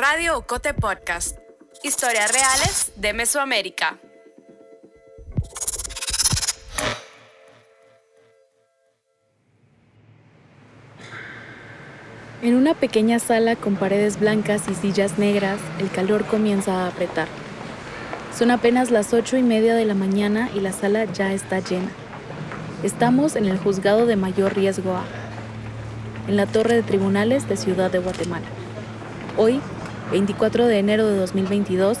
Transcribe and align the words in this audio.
Radio 0.00 0.38
Ocote 0.38 0.74
Podcast. 0.74 1.36
Historias 1.82 2.30
reales 2.32 2.92
de 2.94 3.12
Mesoamérica. 3.14 3.98
En 12.42 12.54
una 12.54 12.74
pequeña 12.74 13.18
sala 13.18 13.56
con 13.56 13.74
paredes 13.74 14.20
blancas 14.20 14.68
y 14.68 14.76
sillas 14.76 15.18
negras, 15.18 15.58
el 15.80 15.90
calor 15.90 16.26
comienza 16.26 16.84
a 16.84 16.86
apretar. 16.86 17.26
Son 18.38 18.52
apenas 18.52 18.92
las 18.92 19.12
ocho 19.12 19.36
y 19.36 19.42
media 19.42 19.74
de 19.74 19.84
la 19.84 19.94
mañana 19.94 20.48
y 20.54 20.60
la 20.60 20.70
sala 20.70 21.06
ya 21.06 21.32
está 21.32 21.58
llena. 21.58 21.90
Estamos 22.84 23.34
en 23.34 23.46
el 23.46 23.58
juzgado 23.58 24.06
de 24.06 24.14
mayor 24.14 24.54
riesgo 24.54 24.94
A, 24.94 25.04
en 26.28 26.36
la 26.36 26.46
torre 26.46 26.76
de 26.76 26.82
tribunales 26.84 27.48
de 27.48 27.56
Ciudad 27.56 27.90
de 27.90 27.98
Guatemala. 27.98 28.46
Hoy, 29.36 29.60
24 30.10 30.66
de 30.66 30.78
enero 30.78 31.06
de 31.06 31.16
2022, 31.18 31.98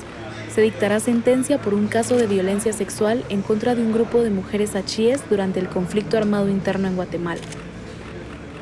se 0.54 0.62
dictará 0.62 0.98
sentencia 0.98 1.58
por 1.58 1.74
un 1.74 1.88
caso 1.88 2.16
de 2.16 2.26
violencia 2.26 2.72
sexual 2.72 3.22
en 3.28 3.42
contra 3.42 3.74
de 3.74 3.82
un 3.82 3.92
grupo 3.92 4.22
de 4.22 4.30
mujeres 4.30 4.74
achíes 4.74 5.22
durante 5.28 5.60
el 5.60 5.68
conflicto 5.68 6.16
armado 6.16 6.48
interno 6.48 6.88
en 6.88 6.96
Guatemala. 6.96 7.40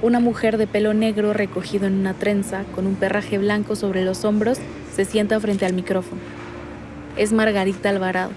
Una 0.03 0.21
mujer 0.21 0.59
de 0.59 0.67
pelo 0.67 0.93
negro 0.93 1.33
recogido 1.33 1.87
en 1.87 1.95
una 1.95 2.13
trenza, 2.13 2.65
con 2.75 2.87
un 2.87 2.97
perraje 2.97 3.39
blanco 3.39 3.77
sobre 3.77 4.05
los 4.05 4.25
hombros, 4.25 4.59
se 4.95 5.05
sienta 5.05 5.41
frente 5.41 5.65
al 5.65 5.73
micrófono. 5.73 6.21
Es 7.17 7.33
Margarita 7.33 7.89
Alvarado. 7.89 8.33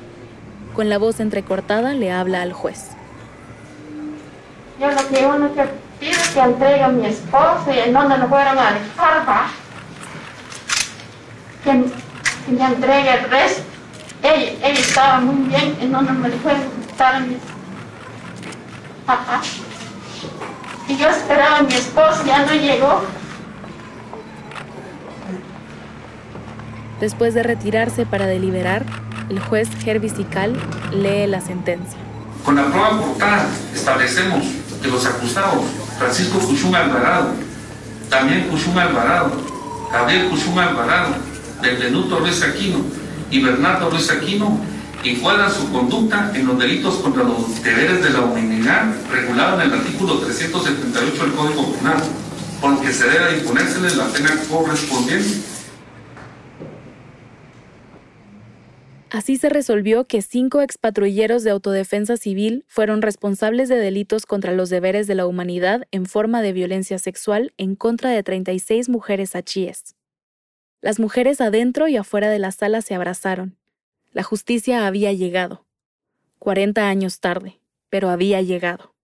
Con 0.74 0.88
la 0.88 0.98
voz 0.98 1.20
entrecortada 1.20 1.94
le 1.94 2.12
habla 2.12 2.42
al 2.42 2.54
juez. 2.54 2.92
Yo 4.80 4.88
lo 4.90 5.08
que 5.10 5.26
uno 5.26 5.54
que 5.54 5.64
pido 6.00 6.20
que 6.34 6.40
entregue 6.40 6.84
a 6.84 6.88
mi 6.88 7.06
esposo 7.08 7.74
y 7.76 7.80
en 7.80 7.92
donde 7.92 8.18
lo 8.18 8.28
fueron 8.30 8.58
a 8.58 8.72
dejar. 8.72 9.50
Que, 11.64 11.72
que, 11.72 12.52
me 12.52 12.66
entregue 12.66 13.14
el 13.14 13.30
resto. 13.30 13.64
Ella, 14.24 14.68
ella 14.68 14.80
estaba 14.80 15.20
muy 15.22 15.48
bien 15.48 15.78
en 15.80 15.92
donde 15.92 16.12
me 16.12 16.28
estar 16.28 17.16
a 17.16 17.20
mis 17.22 17.38
papás 19.06 19.62
y 20.90 20.98
yo 20.98 21.08
esperaba 21.08 21.60
a 21.60 21.64
mi 21.64 21.74
esposo, 21.74 22.26
ya 22.26 22.46
no 22.46 22.54
llegó. 22.54 23.04
Después 27.00 27.34
de 27.34 27.44
retirarse 27.44 28.06
para 28.06 28.26
deliberar, 28.26 28.86
el 29.30 29.40
juez 29.40 29.70
Herbie 29.86 30.10
Sical 30.10 30.60
lee 30.92 31.28
la 31.28 31.40
sentencia. 31.40 31.98
Con 32.44 32.56
la 32.56 32.66
prueba 32.66 33.00
portada 33.00 33.48
establecemos 33.74 34.44
que 34.82 34.88
los 34.88 35.06
acusados 35.06 35.64
Francisco 35.98 36.40
Cuchún 36.40 36.76
Alvarado, 36.76 37.34
también 38.10 38.48
Cuchún 38.50 38.78
Alvarado, 38.78 39.32
Gabriel 39.94 40.30
Cuchún 40.30 40.58
Alvarado, 40.58 41.16
Benvenuto 41.62 42.20
Ruiz 42.20 42.42
Aquino 42.44 42.80
y 43.30 43.42
Bernardo 43.42 43.90
Ruiz 43.90 44.10
Aquino 44.10 44.60
encuadran 45.04 45.52
su 45.52 45.72
conducta 45.72 46.32
en 46.36 46.48
los 46.48 46.60
delitos 46.60 46.96
contra 46.96 47.24
los 47.24 47.64
deberes 47.64 48.04
de 48.04 48.10
la 48.10 48.22
humanidad 48.22 48.94
regulado 49.12 49.62
en 49.62 49.72
el 49.72 49.80
artículo 49.80 50.20
378 50.20 51.24
del 51.24 51.34
Código 51.34 51.74
Penal, 51.74 51.98
por 52.60 52.74
lo 52.74 52.82
que 52.82 52.92
se 52.92 53.10
debe 53.10 53.38
imponérseles 53.38 53.96
la 53.96 54.08
pena 54.08 54.32
correspondiente. 54.50 55.60
Así 59.12 59.38
se 59.38 59.50
resolvió 59.50 60.06
que 60.06 60.22
cinco 60.22 60.62
expatrulleros 60.62 61.44
de 61.44 61.50
autodefensa 61.50 62.16
civil 62.16 62.64
fueron 62.68 63.02
responsables 63.02 63.68
de 63.68 63.78
delitos 63.78 64.26
contra 64.26 64.54
los 64.54 64.70
deberes 64.70 65.08
de 65.08 65.16
la 65.16 65.26
humanidad 65.26 65.88
en 65.92 66.06
forma 66.06 66.42
de 66.44 66.54
violencia 66.54 67.00
sexual 67.00 67.52
en 67.58 67.76
contra 67.76 68.12
de 68.12 68.22
36 68.22 68.88
mujeres 68.88 69.36
achíes. 69.36 69.96
Las 70.82 70.98
mujeres 70.98 71.42
adentro 71.42 71.90
y 71.90 71.98
afuera 71.98 72.30
de 72.30 72.40
la 72.40 72.52
sala 72.52 72.82
se 72.82 72.96
abrazaron, 72.96 73.58
la 74.14 74.24
justicia 74.24 74.88
había 74.88 75.12
llegado. 75.12 75.66
40 76.40 76.88
años 76.88 77.20
tarde, 77.20 77.60
pero 77.90 78.10
había 78.10 78.42
llegado. 78.42 78.96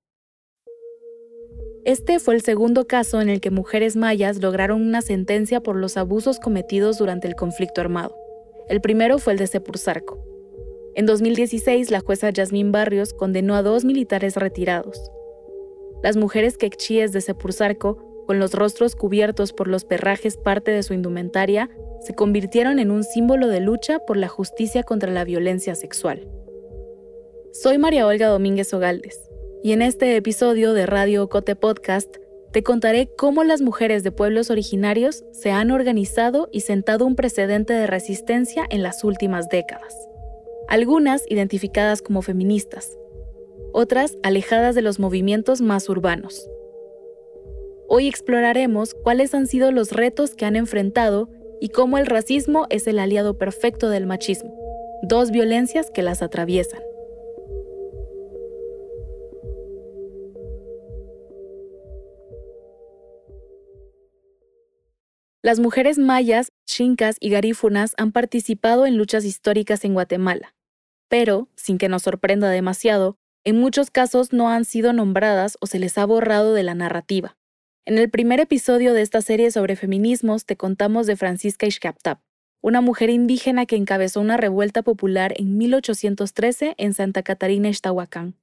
Este 1.84 2.20
fue 2.20 2.34
el 2.34 2.42
segundo 2.42 2.88
caso 2.88 3.20
en 3.20 3.30
el 3.30 3.42
que 3.42 3.52
mujeres 3.52 3.98
mayas 3.98 4.42
lograron 4.42 4.82
una 4.82 5.02
sentencia 5.02 5.62
por 5.62 5.76
los 5.76 5.98
abusos 5.98 6.40
cometidos 6.40 6.98
durante 6.98 7.28
el 7.28 7.36
conflicto 7.36 7.82
armado. 7.82 8.16
El 8.70 8.80
primero 8.80 9.20
fue 9.20 9.34
el 9.34 9.40
de 9.40 9.48
Sepurzarco. 9.48 10.18
En 10.96 11.06
2016, 11.06 11.92
la 11.92 12.00
jueza 12.00 12.30
Yasmín 12.30 12.72
Barrios 12.72 13.14
condenó 13.14 13.54
a 13.54 13.62
dos 13.62 13.84
militares 13.84 14.38
retirados. 14.38 15.12
Las 16.02 16.16
mujeres 16.16 16.58
quechíes 16.58 17.12
de 17.12 17.20
Sepurzarco, 17.20 18.05
con 18.26 18.40
los 18.40 18.54
rostros 18.54 18.96
cubiertos 18.96 19.54
por 19.54 19.68
los 19.68 19.86
perrajes 19.86 20.38
parte 20.38 20.72
de 20.72 20.84
su 20.84 20.94
indumentaria, 20.94 21.70
se 22.02 22.14
convirtieron 22.14 22.80
en 22.80 22.92
un 22.92 23.04
símbolo 23.04 23.48
de 23.48 23.60
lucha 23.60 24.00
por 24.00 24.18
la 24.18 24.28
justicia 24.28 24.84
contra 24.84 25.12
la 25.12 25.24
violencia 25.24 25.76
sexual. 25.76 26.28
Soy 27.52 27.78
María 27.78 28.06
Olga 28.06 28.28
Domínguez 28.28 28.74
Ogaldes 28.74 29.30
y 29.64 29.72
en 29.72 29.82
este 29.82 30.16
episodio 30.16 30.74
de 30.74 30.86
Radio 30.86 31.30
Cote 31.30 31.56
Podcast 31.56 32.18
te 32.52 32.64
contaré 32.64 33.10
cómo 33.18 33.44
las 33.44 33.62
mujeres 33.62 34.04
de 34.04 34.12
pueblos 34.12 34.50
originarios 34.50 35.26
se 35.32 35.52
han 35.52 35.72
organizado 35.72 36.48
y 36.52 36.62
sentado 36.62 37.06
un 37.06 37.16
precedente 37.16 37.74
de 37.74 37.88
resistencia 37.88 38.66
en 38.70 38.84
las 38.84 39.04
últimas 39.04 39.50
décadas. 39.50 39.94
Algunas 40.68 41.24
identificadas 41.30 42.02
como 42.02 42.22
feministas, 42.22 42.98
otras 43.74 44.18
alejadas 44.24 44.74
de 44.74 44.82
los 44.82 45.00
movimientos 45.00 45.60
más 45.60 45.90
urbanos. 45.90 46.50
Hoy 47.88 48.08
exploraremos 48.08 48.96
cuáles 48.96 49.36
han 49.36 49.46
sido 49.46 49.72
los 49.72 49.92
retos 49.92 50.34
que 50.34 50.46
han 50.46 50.56
enfrentado 50.56 51.30
y 51.62 51.70
cómo 51.70 51.98
el 51.98 52.08
racismo 52.08 52.66
es 52.70 52.88
el 52.88 52.98
aliado 52.98 53.38
perfecto 53.38 53.90
del 53.90 54.08
machismo, 54.08 54.54
dos 55.04 55.30
violencias 55.30 55.92
que 55.92 56.02
las 56.02 56.22
atraviesan. 56.22 56.82
Las 65.44 65.60
mujeres 65.60 66.00
mayas, 66.00 66.52
chincas 66.66 67.18
y 67.20 67.30
garífunas 67.30 67.94
han 67.98 68.12
participado 68.12 68.88
en 68.88 68.98
luchas 68.98 69.26
históricas 69.26 69.86
en 69.86 69.94
Guatemala, 69.94 70.56
pero, 71.08 71.50
sin 71.56 71.78
que 71.78 71.88
nos 71.88 72.02
sorprenda 72.02 72.50
demasiado, 72.50 73.18
en 73.44 73.58
muchos 73.58 73.92
casos 73.92 74.34
no 74.34 74.50
han 74.50 74.66
sido 74.66 74.92
nombradas 74.92 75.56
o 75.62 75.68
se 75.68 75.78
les 75.78 76.00
ha 76.00 76.06
borrado 76.06 76.56
de 76.56 76.64
la 76.64 76.74
narrativa. 76.74 77.38
En 77.88 78.00
el 78.00 78.10
primer 78.10 78.40
episodio 78.40 78.96
de 78.96 79.04
esta 79.04 79.22
serie 79.22 79.52
sobre 79.52 79.76
feminismos 79.76 80.48
te 80.48 80.58
contamos 80.58 81.06
de 81.06 81.16
Francisca 81.16 81.68
Ixcaptap, 81.68 82.20
una 82.60 82.82
mujer 82.82 83.12
indígena 83.12 83.68
que 83.68 83.76
encabezó 83.76 84.22
una 84.22 84.38
revuelta 84.38 84.82
popular 84.82 85.36
en 85.38 85.56
1813 85.60 86.74
en 86.80 86.96
Santa 86.96 87.22
Catarina, 87.22 87.70
Ixtahuacán. 87.70 88.40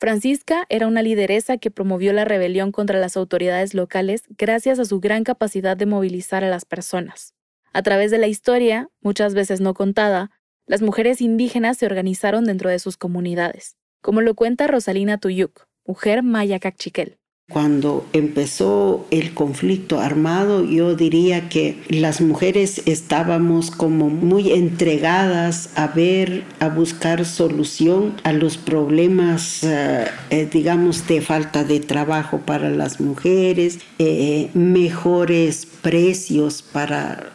Francisca 0.00 0.66
era 0.70 0.88
una 0.88 1.02
lideresa 1.02 1.56
que 1.58 1.70
promovió 1.70 2.12
la 2.12 2.24
rebelión 2.24 2.72
contra 2.72 2.98
las 2.98 3.16
autoridades 3.16 3.74
locales 3.74 4.24
gracias 4.36 4.80
a 4.80 4.86
su 4.86 4.98
gran 4.98 5.22
capacidad 5.22 5.76
de 5.76 5.86
movilizar 5.86 6.42
a 6.42 6.50
las 6.50 6.64
personas. 6.64 7.34
A 7.72 7.82
través 7.82 8.10
de 8.10 8.18
la 8.18 8.26
historia, 8.26 8.90
muchas 9.00 9.34
veces 9.34 9.60
no 9.60 9.72
contada, 9.72 10.32
las 10.66 10.82
mujeres 10.82 11.20
indígenas 11.20 11.78
se 11.78 11.86
organizaron 11.86 12.44
dentro 12.44 12.70
de 12.70 12.80
sus 12.80 12.96
comunidades, 12.96 13.76
como 14.00 14.20
lo 14.20 14.34
cuenta 14.34 14.66
Rosalina 14.66 15.18
Tuyuk, 15.18 15.68
mujer 15.86 16.24
maya 16.24 16.58
cachiquel. 16.58 17.20
Cuando 17.52 18.06
empezó 18.14 19.06
el 19.10 19.34
conflicto 19.34 20.00
armado, 20.00 20.64
yo 20.64 20.94
diría 20.94 21.50
que 21.50 21.76
las 21.88 22.22
mujeres 22.22 22.80
estábamos 22.86 23.70
como 23.70 24.08
muy 24.08 24.52
entregadas 24.52 25.68
a 25.74 25.88
ver, 25.88 26.44
a 26.60 26.68
buscar 26.68 27.26
solución 27.26 28.14
a 28.22 28.32
los 28.32 28.56
problemas, 28.56 29.64
eh, 29.64 30.06
eh, 30.30 30.48
digamos, 30.50 31.06
de 31.08 31.20
falta 31.20 31.62
de 31.62 31.80
trabajo 31.80 32.38
para 32.38 32.70
las 32.70 33.00
mujeres, 33.00 33.80
eh, 33.98 34.48
mejores 34.54 35.66
precios 35.66 36.62
para 36.62 37.32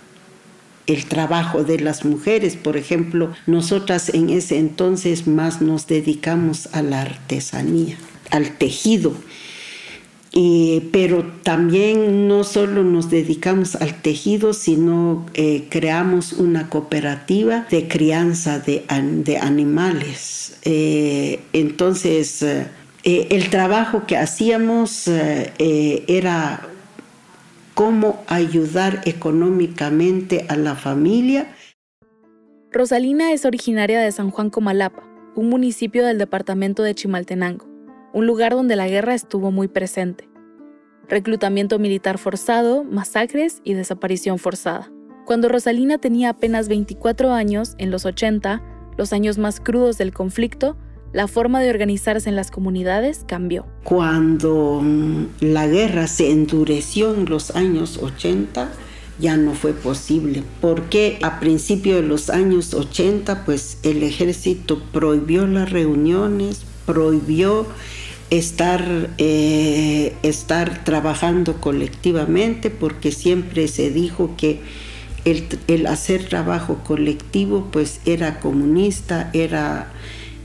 el 0.88 1.06
trabajo 1.06 1.64
de 1.64 1.80
las 1.80 2.06
mujeres. 2.06 2.56
Por 2.56 2.76
ejemplo, 2.76 3.34
nosotras 3.46 4.10
en 4.10 4.32
ese 4.32 4.58
entonces 4.58 5.28
más 5.28 5.62
nos 5.62 5.86
dedicamos 5.86 6.70
a 6.72 6.82
la 6.82 7.02
artesanía, 7.02 7.98
al 8.32 8.58
tejido 8.58 9.14
pero 10.92 11.26
también 11.42 12.28
no 12.28 12.44
solo 12.44 12.84
nos 12.84 13.10
dedicamos 13.10 13.76
al 13.76 14.02
tejido, 14.02 14.54
sino 14.54 15.26
eh, 15.34 15.66
creamos 15.70 16.34
una 16.34 16.70
cooperativa 16.70 17.66
de 17.72 17.88
crianza 17.88 18.60
de, 18.60 18.86
animales. 19.42 20.60
Eh, 20.64 21.40
entonces, 21.54 22.44
eh, 22.44 22.68
el 23.04 23.50
trabajo 23.50 24.06
que 24.06 24.18
hacíamos 24.18 25.08
era 25.08 26.62
cómo 27.74 28.24
ayudar 28.28 29.02
económicamente 29.06 30.46
a 30.50 30.56
la 30.56 30.76
familia. 30.76 31.48
Rosalina 32.72 33.32
es 33.32 33.46
originaria 33.46 34.00
de 34.02 34.12
San 34.12 34.30
Juan 34.30 34.52
Comalapa, 34.52 35.04
un 35.36 35.50
municipio 35.50 36.06
del 36.06 36.20
departamento 36.20 36.84
de 36.84 36.94
Chimaltenango 36.94 37.77
un 38.18 38.26
lugar 38.26 38.54
donde 38.54 38.76
la 38.76 38.88
guerra 38.88 39.14
estuvo 39.14 39.52
muy 39.52 39.68
presente. 39.68 40.28
Reclutamiento 41.08 41.78
militar 41.78 42.18
forzado, 42.18 42.84
masacres 42.84 43.62
y 43.64 43.76
desaparición 43.76 44.40
forzada. 44.40 44.92
Cuando 45.28 45.50
Rosalina 45.50 46.00
tenía 46.00 46.30
apenas 46.30 46.68
24 46.68 47.32
años, 47.32 47.76
en 47.78 47.92
los 47.92 48.08
80, 48.08 48.64
los 48.98 49.14
años 49.14 49.38
más 49.38 49.60
crudos 49.60 50.00
del 50.00 50.16
conflicto, 50.16 50.78
la 51.14 51.28
forma 51.28 51.62
de 51.62 51.70
organizarse 51.70 52.28
en 52.28 52.36
las 52.36 52.50
comunidades 52.50 53.24
cambió. 53.28 53.68
Cuando 53.84 54.82
mm, 54.82 55.26
la 55.42 55.68
guerra 55.68 56.08
se 56.08 56.32
endureció 56.32 57.14
en 57.14 57.26
los 57.26 57.56
años 57.56 58.00
80, 58.02 58.72
ya 59.20 59.38
no 59.38 59.54
fue 59.54 59.74
posible, 59.74 60.42
porque 60.60 61.20
a 61.22 61.40
principios 61.40 62.02
de 62.02 62.08
los 62.08 62.32
años 62.32 62.74
80, 62.74 63.46
pues 63.46 63.78
el 63.84 64.02
ejército 64.02 64.82
prohibió 64.92 65.46
las 65.46 65.70
reuniones, 65.70 66.64
prohibió 66.88 67.68
estar, 68.30 69.10
eh, 69.18 70.14
estar 70.24 70.84
trabajando 70.84 71.62
colectivamente, 71.62 72.70
porque 72.70 73.12
siempre 73.12 73.68
se 73.68 73.90
dijo 73.92 74.36
que 74.38 74.62
el, 75.26 75.48
el, 75.68 75.88
hacer 75.88 76.26
trabajo 76.26 76.80
colectivo 76.86 77.70
pues 77.72 78.00
era 78.06 78.40
comunista, 78.40 79.30
era, 79.34 79.92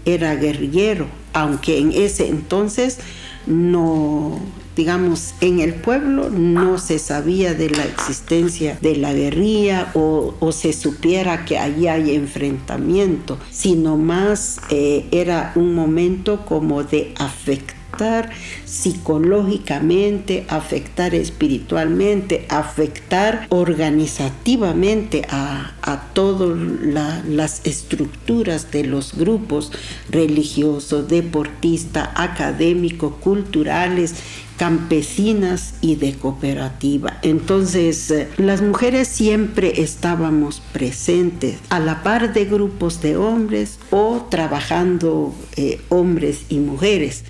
era 0.04 0.34
guerrillero, 0.36 1.06
aunque 1.32 1.78
en 1.78 1.92
ese 1.92 2.28
entonces 2.28 2.98
no, 3.46 4.40
digamos, 4.76 5.34
en 5.40 5.60
el 5.60 5.74
pueblo 5.74 6.30
no 6.30 6.78
se 6.78 6.98
sabía 6.98 7.54
de 7.54 7.70
la 7.70 7.84
existencia 7.84 8.78
de 8.80 8.96
la 8.96 9.12
guerrilla 9.12 9.90
o, 9.94 10.34
se 10.52 10.72
supiera 10.72 11.44
que 11.44 11.58
allí 11.58 11.88
hay 11.88 12.14
enfrentamiento, 12.14 13.38
sino 13.50 13.96
más 13.96 14.60
eh, 14.70 15.06
era 15.10 15.52
un 15.54 15.74
momento 15.74 16.44
como 16.44 16.84
de 16.84 17.14
afectar 17.18 17.82
psicológicamente, 18.64 20.44
afectar 20.48 21.14
espiritualmente, 21.14 22.46
afectar 22.48 23.46
organizativamente 23.50 25.22
a, 25.28 25.68
todas 26.14 26.58
las 27.26 27.62
estructuras 27.64 28.70
de 28.70 28.84
los 28.84 29.14
grupos 29.14 29.72
religiosos, 30.10 31.08
deportistas, 31.08 32.10
académicos, 32.14 33.14
culturales 33.20 34.14
campesinas 34.62 35.74
y 35.80 35.96
de 35.96 36.14
cooperativa. 36.14 37.18
Entonces, 37.22 38.12
eh, 38.12 38.28
las 38.36 38.62
mujeres 38.62 39.08
siempre 39.08 39.82
estábamos 39.82 40.60
presentes 40.72 41.58
a 41.68 41.80
la 41.80 42.04
par 42.04 42.32
de 42.32 42.44
grupos 42.44 43.02
de 43.02 43.16
hombres 43.16 43.80
o 43.90 44.24
trabajando 44.30 45.34
eh, 45.56 45.80
hombres 45.88 46.46
y 46.48 46.60
mujeres 46.60 47.24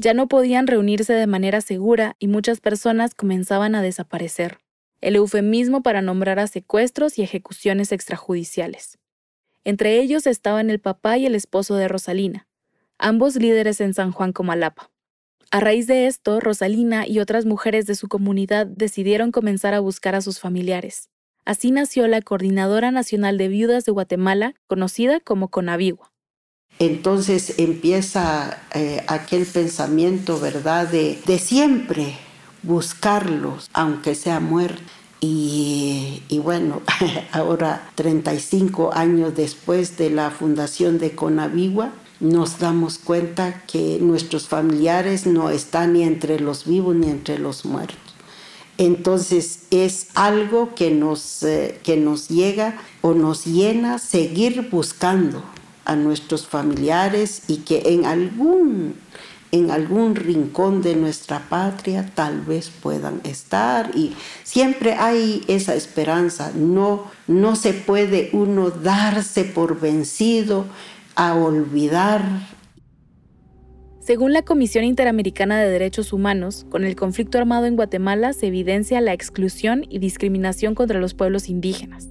ya 0.00 0.14
no 0.14 0.28
podían 0.28 0.68
reunirse 0.68 1.12
de 1.12 1.26
manera 1.26 1.60
segura 1.60 2.14
y 2.20 2.28
muchas 2.28 2.60
personas 2.60 3.16
comenzaban 3.16 3.74
a 3.74 3.82
desaparecer, 3.82 4.58
el 5.00 5.16
eufemismo 5.16 5.82
para 5.82 6.02
nombrar 6.02 6.38
a 6.38 6.46
secuestros 6.46 7.18
y 7.18 7.22
ejecuciones 7.22 7.90
extrajudiciales. 7.90 8.98
Entre 9.64 10.00
ellos 10.00 10.28
estaban 10.28 10.70
el 10.70 10.78
papá 10.78 11.18
y 11.18 11.26
el 11.26 11.34
esposo 11.34 11.74
de 11.74 11.88
Rosalina, 11.88 12.46
ambos 12.96 13.34
líderes 13.34 13.80
en 13.80 13.92
San 13.92 14.12
Juan 14.12 14.32
Comalapa. 14.32 14.92
A 15.50 15.60
raíz 15.60 15.86
de 15.86 16.06
esto, 16.06 16.40
Rosalina 16.40 17.06
y 17.06 17.20
otras 17.20 17.46
mujeres 17.46 17.86
de 17.86 17.94
su 17.94 18.08
comunidad 18.08 18.66
decidieron 18.66 19.32
comenzar 19.32 19.72
a 19.72 19.80
buscar 19.80 20.14
a 20.14 20.20
sus 20.20 20.40
familiares. 20.40 21.08
Así 21.46 21.70
nació 21.70 22.06
la 22.06 22.20
Coordinadora 22.20 22.90
Nacional 22.90 23.38
de 23.38 23.48
Viudas 23.48 23.86
de 23.86 23.92
Guatemala, 23.92 24.54
conocida 24.66 25.20
como 25.20 25.48
CONAVIGUA. 25.48 26.12
Entonces 26.78 27.58
empieza 27.58 28.58
eh, 28.74 29.02
aquel 29.08 29.46
pensamiento, 29.46 30.38
¿verdad?, 30.38 30.86
de, 30.86 31.38
siempre 31.38 32.18
buscarlos, 32.62 33.70
aunque 33.72 34.14
sea 34.14 34.40
muerto. 34.40 34.82
Y, 35.20 36.22
y, 36.28 36.38
bueno, 36.40 36.82
ahora 37.32 37.90
35 37.94 38.92
años 38.94 39.34
después 39.34 39.96
de 39.96 40.10
la 40.10 40.30
fundación 40.30 40.98
de 40.98 41.12
Conavigua, 41.12 41.92
nos 42.20 42.58
damos 42.58 42.98
cuenta 42.98 43.62
que 43.66 43.98
nuestros 44.00 44.48
familiares 44.48 45.26
no 45.26 45.50
están 45.50 45.92
ni 45.92 46.02
entre 46.02 46.40
los 46.40 46.66
vivos 46.66 46.94
ni 46.96 47.10
entre 47.10 47.38
los 47.38 47.64
muertos. 47.64 47.98
Entonces 48.76 49.60
es 49.70 50.08
algo 50.14 50.74
que 50.74 50.90
nos, 50.90 51.42
eh, 51.42 51.80
que 51.82 51.96
nos 51.96 52.28
llega 52.28 52.80
o 53.00 53.12
nos 53.12 53.44
llena 53.44 53.98
seguir 53.98 54.68
buscando, 54.70 55.42
a 55.88 55.96
nuestros 55.96 56.46
familiares 56.46 57.42
y 57.48 57.56
que 57.58 57.82
en 57.86 58.04
algún, 58.04 58.94
en 59.52 59.70
algún 59.70 60.14
rincón 60.14 60.82
de 60.82 60.94
nuestra 60.94 61.48
patria 61.48 62.12
tal 62.14 62.42
vez 62.42 62.70
puedan 62.70 63.22
estar 63.24 63.90
y 63.96 64.14
siempre 64.44 64.92
hay 64.92 65.42
esa 65.48 65.74
esperanza. 65.74 66.52
No, 66.54 67.04
no 67.26 67.56
se 67.56 67.72
puede 67.72 68.28
uno 68.34 68.68
darse 68.68 69.44
por 69.44 69.80
vencido 69.80 70.66
a 71.18 71.34
olvidar 71.34 72.22
según 74.00 74.32
la 74.32 74.40
Comisión 74.40 74.84
Interamericana 74.84 75.60
de 75.60 75.68
Derechos 75.68 76.14
Humanos, 76.14 76.64
con 76.70 76.84
el 76.84 76.96
conflicto 76.96 77.36
armado 77.36 77.66
en 77.66 77.76
Guatemala 77.76 78.32
se 78.32 78.46
evidencia 78.46 79.02
la 79.02 79.12
exclusión 79.12 79.84
y 79.86 79.98
discriminación 79.98 80.74
contra 80.74 80.98
los 80.98 81.12
pueblos 81.12 81.50
indígenas 81.50 82.08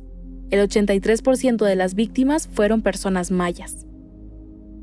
el 0.49 0.67
83% 0.67 1.65
de 1.65 1.75
las 1.75 1.93
víctimas 1.93 2.47
fueron 2.47 2.81
personas 2.81 3.31
mayas. 3.31 3.85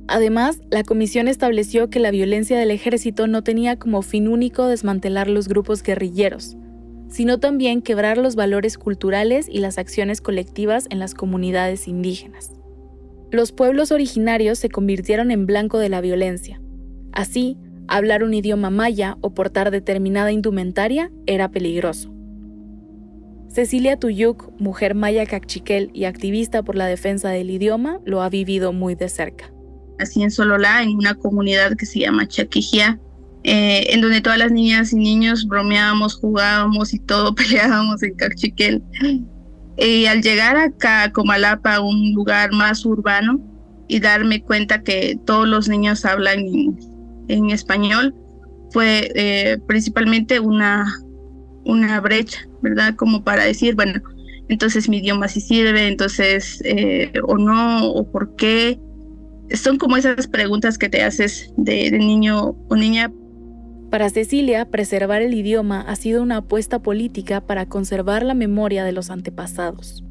Además, 0.07 0.61
la 0.71 0.85
comisión 0.85 1.29
estableció 1.29 1.89
que 1.89 1.99
la 1.99 2.11
violencia 2.11 2.59
del 2.59 2.71
ejército 2.71 3.27
no 3.27 3.43
tenía 3.43 3.79
como 3.79 4.03
fin 4.03 4.29
único 4.29 4.67
desmantelar 4.67 5.29
los 5.31 5.49
grupos 5.49 5.83
guerrilleros, 5.83 6.57
sino 7.09 7.41
también 7.41 7.81
quebrar 7.81 8.19
los 8.19 8.37
valores 8.37 8.77
culturales 8.77 9.47
y 9.49 9.61
las 9.61 9.79
acciones 9.79 10.21
colectivas 10.21 10.87
en 10.91 10.99
las 10.99 11.15
comunidades 11.15 11.89
indígenas. 11.89 12.54
Los 13.35 13.51
pueblos 13.51 13.91
originarios 13.91 14.61
se 14.61 14.69
convirtieron 14.69 15.33
en 15.33 15.45
blanco 15.45 15.81
de 15.81 15.89
la 15.89 16.01
violencia. 16.01 16.61
Así, 17.13 17.59
hablar 17.89 18.23
un 18.23 18.33
idioma 18.33 18.71
maya 18.71 19.19
o 19.23 19.35
portar 19.35 19.73
determinada 19.73 20.31
indumentaria 20.31 21.11
era 21.27 21.51
peligroso. 21.51 22.15
Cecilia 23.49 23.99
Tuyuk, 23.99 24.53
mujer 24.61 24.95
maya 24.95 25.27
cachiquel 25.27 25.91
y 25.93 26.05
activista 26.05 26.63
por 26.63 26.77
la 26.77 26.87
defensa 26.87 27.31
del 27.31 27.51
idioma, 27.51 27.99
lo 28.05 28.23
ha 28.23 28.29
vivido 28.29 28.73
muy 28.73 28.95
de 28.95 29.09
cerca. 29.09 29.53
Así 29.99 30.23
en 30.23 30.31
Sololá, 30.31 30.85
en 30.85 30.91
una 30.91 31.15
comunidad 31.15 31.77
que 31.77 31.87
se 31.87 31.99
llama 31.99 32.29
Chaquijía, 32.29 33.01
eh, 33.43 33.93
en 33.93 34.01
donde 34.01 34.21
todas 34.21 34.39
las 34.39 34.53
niñas 34.53 34.93
y 34.93 34.97
niños 34.97 35.49
bromeábamos, 35.49 36.15
jugábamos 36.15 36.95
y 36.95 37.01
todo 37.01 37.35
peleábamos 37.35 38.01
en 38.05 38.15
cachiquel. 38.15 38.81
Y 39.77 40.07
al 40.07 40.23
llegar 40.23 40.57
acá 40.57 41.05
a 41.05 41.13
Comalapa, 41.13 41.81
un 41.81 42.13
lugar 42.15 42.53
más 42.53 42.85
urbano, 42.85 43.41
y 43.89 44.01
darme 44.01 44.43
cuenta 44.43 44.83
que 44.83 45.19
todos 45.25 45.47
los 45.47 45.69
niños 45.69 46.05
hablan 46.05 46.41
en, 47.29 47.51
español, 47.51 48.15
fue 48.71 49.11
eh, 49.15 49.59
principalmente 49.67 50.41
una, 50.41 50.87
una 51.65 52.01
brecha, 52.01 52.47
¿verdad? 52.63 52.95
Como 52.97 53.23
para 53.23 53.45
decir, 53.45 53.75
bueno, 53.75 54.01
entonces 54.49 54.89
mi 54.89 54.99
idioma 54.99 55.29
sí 55.29 55.41
sirve, 55.41 55.87
entonces, 55.89 56.61
eh, 56.65 57.13
o 57.27 57.39
no, 57.39 57.87
o 57.87 58.11
por 58.11 58.37
qué. 58.37 58.79
Son 59.53 59.79
como 59.79 59.97
esas 59.97 60.27
preguntas 60.27 60.79
que 60.79 60.89
te 60.89 61.03
haces 61.03 61.53
de, 61.57 61.91
de 61.91 61.99
niño 61.99 62.57
o 62.69 62.77
niña. 62.77 63.13
Para 63.95 64.11
Cecilia, 64.11 64.65
preservar 64.65 65.23
el 65.23 65.35
idioma 65.35 65.81
ha 65.81 65.95
sido 65.95 66.21
una 66.21 66.39
apuesta 66.39 66.81
política 66.81 67.41
para 67.41 67.67
conservar 67.67 68.25
la 68.25 68.35
memoria 68.35 68.83
de 68.83 68.91
los 68.91 69.09
antepasados. 69.09 70.03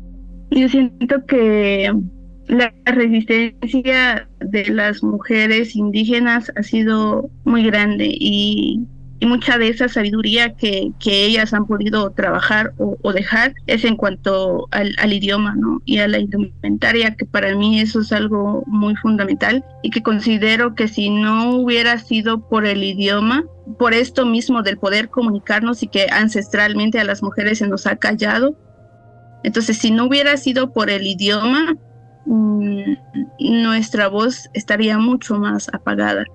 Yo 0.52 0.70
siento 0.70 1.26
que 1.26 1.92
la 2.48 2.74
resistencia 2.86 4.30
de 4.40 4.70
las 4.70 5.04
mujeres 5.04 5.76
indígenas 5.76 6.50
ha 6.56 6.64
sido 6.64 7.30
muy 7.44 7.66
grande 7.66 8.08
y 8.10 8.88
y 9.24 9.26
mucha 9.26 9.58
de 9.58 9.70
esa 9.70 9.88
sabiduría 9.88 10.54
que, 10.54 10.92
que 11.00 11.24
ellas 11.24 11.54
han 11.54 11.66
podido 11.66 12.12
trabajar 12.12 12.74
o, 12.78 13.14
dejar 13.14 13.56
es 13.68 13.86
en 13.86 13.96
cuanto 13.96 14.68
al, 14.72 14.94
al, 14.98 15.14
idioma 15.14 15.56
¿no? 15.56 15.82
y 15.86 16.00
a 16.00 16.10
la 16.10 16.20
indumentaria, 16.20 17.16
que 17.16 17.26
para 17.26 17.56
mí 17.56 17.80
eso 17.80 18.02
es 18.02 18.12
algo 18.12 18.66
muy 18.68 18.98
fundamental 18.98 19.64
y 19.82 19.92
que 19.92 20.04
considero 20.04 20.76
que 20.76 20.90
si 20.90 21.10
no 21.10 21.56
hubiera 21.56 22.00
sido 22.00 22.50
por 22.50 22.66
el 22.66 22.84
idioma, 22.84 23.46
por 23.80 23.94
esto 23.94 24.26
mismo 24.26 24.62
del 24.62 24.78
poder 24.78 25.08
comunicarnos 25.08 25.84
y 25.84 25.88
que 25.88 26.08
ancestralmente 26.12 27.00
a 27.00 27.06
las 27.06 27.24
mujeres 27.24 27.60
se 27.60 27.68
nos 27.70 27.88
ha 27.88 27.96
callado, 27.96 28.58
entonces 29.46 29.78
si 29.78 29.92
no 29.92 30.04
hubiera 30.04 30.36
sido 30.36 30.74
por 30.74 30.90
el 30.90 31.08
idioma, 31.08 31.78
mm, 32.26 32.96
nuestra 33.40 34.10
voz 34.10 34.50
estaría 34.54 34.98
mucho 34.98 35.40
más 35.40 35.70
apagada 35.74 36.26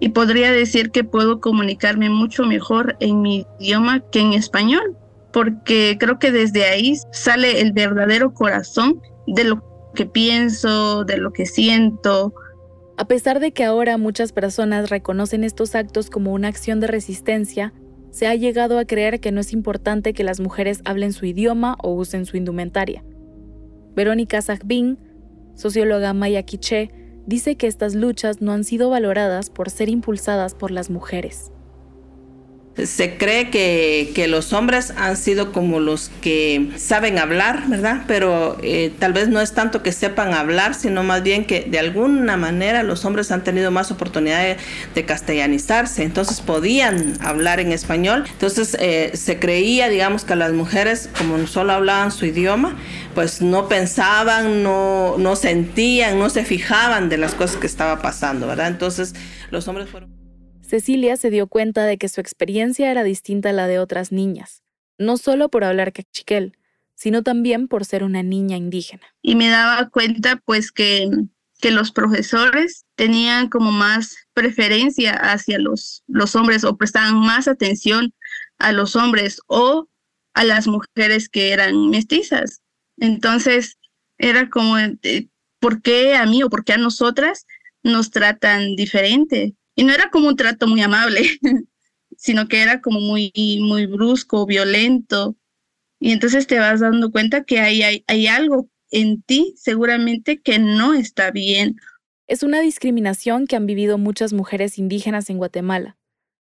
y 0.00 0.10
podría 0.10 0.52
decir 0.52 0.90
que 0.90 1.04
puedo 1.04 1.40
comunicarme 1.40 2.10
mucho 2.10 2.44
mejor 2.44 2.96
en 3.00 3.22
mi 3.22 3.46
idioma 3.58 4.00
que 4.10 4.20
en 4.20 4.32
español, 4.32 4.96
porque 5.32 5.96
creo 5.98 6.18
que 6.18 6.32
desde 6.32 6.64
ahí 6.64 6.94
sale 7.12 7.60
el 7.60 7.72
verdadero 7.72 8.34
corazón 8.34 9.00
de 9.26 9.44
lo 9.44 9.92
que 9.94 10.06
pienso, 10.06 11.04
de 11.04 11.16
lo 11.16 11.32
que 11.32 11.46
siento. 11.46 12.34
A 12.96 13.06
pesar 13.06 13.40
de 13.40 13.52
que 13.52 13.64
ahora 13.64 13.98
muchas 13.98 14.32
personas 14.32 14.90
reconocen 14.90 15.44
estos 15.44 15.74
actos 15.74 16.10
como 16.10 16.32
una 16.32 16.48
acción 16.48 16.80
de 16.80 16.86
resistencia, 16.86 17.72
se 18.10 18.28
ha 18.28 18.34
llegado 18.36 18.78
a 18.78 18.84
creer 18.84 19.18
que 19.18 19.32
no 19.32 19.40
es 19.40 19.52
importante 19.52 20.12
que 20.12 20.22
las 20.22 20.38
mujeres 20.38 20.80
hablen 20.84 21.12
su 21.12 21.26
idioma 21.26 21.76
o 21.82 21.92
usen 21.94 22.26
su 22.26 22.36
indumentaria. 22.36 23.02
Verónica 23.96 24.40
Zagbin, 24.40 24.98
socióloga 25.54 26.12
maya 26.14 26.44
quiché, 26.44 26.90
dice 27.26 27.56
que 27.56 27.66
estas 27.66 27.94
luchas 27.94 28.40
no 28.40 28.52
han 28.52 28.64
sido 28.64 28.90
valoradas 28.90 29.50
por 29.50 29.70
ser 29.70 29.88
impulsadas 29.88 30.54
por 30.54 30.70
las 30.70 30.90
mujeres 30.90 31.53
se 32.82 33.16
cree 33.16 33.50
que, 33.50 34.26
los 34.28 34.52
hombres 34.52 34.92
han 34.96 35.16
sido 35.16 35.52
como 35.52 35.78
los 35.80 36.10
que 36.20 36.70
saben 36.76 37.18
hablar, 37.18 37.68
¿verdad? 37.68 38.04
Pero 38.08 38.56
eh, 38.62 38.90
tal 38.98 39.12
vez 39.12 39.28
no 39.28 39.40
es 39.40 39.52
tanto 39.52 39.82
que 39.82 39.92
sepan 39.92 40.34
hablar, 40.34 40.74
sino 40.74 41.04
más 41.04 41.22
bien 41.22 41.44
que 41.44 41.60
de 41.60 41.78
alguna 41.78 42.36
manera 42.36 42.82
los 42.82 43.04
hombres 43.04 43.30
han 43.30 43.44
tenido 43.44 43.70
más 43.70 43.90
oportunidad 43.90 44.56
de, 44.94 45.04
castellanizarse, 45.04 46.02
entonces 46.02 46.40
podían 46.40 47.18
hablar 47.20 47.60
en 47.60 47.70
español. 47.70 48.24
Entonces 48.30 48.76
eh, 48.80 49.12
se 49.14 49.38
creía, 49.38 49.88
digamos, 49.88 50.24
que 50.24 50.34
las 50.34 50.52
mujeres, 50.52 51.10
como 51.18 51.46
solo 51.46 51.74
hablaban 51.74 52.10
su 52.10 52.24
idioma, 52.24 52.76
pues 53.14 53.42
no 53.42 53.68
pensaban, 53.68 54.62
no, 54.62 55.16
no 55.18 55.36
sentían, 55.36 56.18
no 56.18 56.30
se 56.30 56.44
fijaban 56.44 57.08
de 57.10 57.18
las 57.18 57.34
cosas 57.34 57.56
que 57.56 57.66
estaba 57.66 58.00
pasando, 58.00 58.46
¿verdad? 58.46 58.68
Entonces 58.68 59.14
los 59.50 59.68
hombres 59.68 59.88
fueron... 59.90 60.23
Cecilia 60.66 61.16
se 61.16 61.30
dio 61.30 61.46
cuenta 61.46 61.84
de 61.84 61.98
que 61.98 62.08
su 62.08 62.20
experiencia 62.20 62.90
era 62.90 63.04
distinta 63.04 63.50
a 63.50 63.52
la 63.52 63.66
de 63.66 63.78
otras 63.78 64.12
niñas, 64.12 64.62
no 64.98 65.16
solo 65.16 65.50
por 65.50 65.62
hablar 65.62 65.92
cachiquel, 65.92 66.56
sino 66.94 67.22
también 67.22 67.68
por 67.68 67.84
ser 67.84 68.02
una 68.02 68.22
niña 68.22 68.56
indígena. 68.56 69.02
Y 69.20 69.34
me 69.34 69.48
daba 69.48 69.88
cuenta 69.90 70.40
pues 70.44 70.72
que, 70.72 71.10
que 71.60 71.70
los 71.70 71.92
profesores 71.92 72.86
tenían 72.94 73.48
como 73.48 73.72
más 73.72 74.16
preferencia 74.32 75.12
hacia 75.12 75.58
los, 75.58 76.02
los 76.06 76.34
hombres 76.34 76.64
o 76.64 76.76
prestaban 76.76 77.18
más 77.18 77.46
atención 77.46 78.14
a 78.58 78.72
los 78.72 78.96
hombres 78.96 79.40
o 79.46 79.88
a 80.32 80.44
las 80.44 80.66
mujeres 80.66 81.28
que 81.28 81.50
eran 81.52 81.90
mestizas. 81.90 82.62
Entonces 82.96 83.78
era 84.18 84.48
como, 84.48 84.78
eh, 84.78 85.28
¿por 85.58 85.82
qué 85.82 86.16
a 86.16 86.26
mí 86.26 86.42
o 86.42 86.48
por 86.48 86.64
qué 86.64 86.74
a 86.74 86.78
nosotras 86.78 87.46
nos 87.82 88.10
tratan 88.10 88.76
diferente? 88.76 89.54
Y 89.74 89.84
no 89.84 89.92
era 89.92 90.10
como 90.10 90.28
un 90.28 90.36
trato 90.36 90.66
muy 90.66 90.80
amable, 90.82 91.22
sino 92.16 92.48
que 92.48 92.62
era 92.62 92.80
como 92.80 93.00
muy, 93.00 93.32
muy 93.60 93.86
brusco, 93.86 94.46
violento. 94.46 95.36
Y 96.00 96.12
entonces 96.12 96.46
te 96.46 96.58
vas 96.58 96.80
dando 96.80 97.10
cuenta 97.10 97.44
que 97.44 97.60
hay, 97.60 97.82
hay, 97.82 98.04
hay 98.06 98.26
algo 98.26 98.68
en 98.90 99.22
ti 99.22 99.54
seguramente 99.56 100.40
que 100.40 100.58
no 100.58 100.94
está 100.94 101.30
bien. 101.30 101.76
Es 102.26 102.42
una 102.42 102.60
discriminación 102.60 103.46
que 103.46 103.56
han 103.56 103.66
vivido 103.66 103.98
muchas 103.98 104.32
mujeres 104.32 104.78
indígenas 104.78 105.28
en 105.28 105.38
Guatemala. 105.38 105.98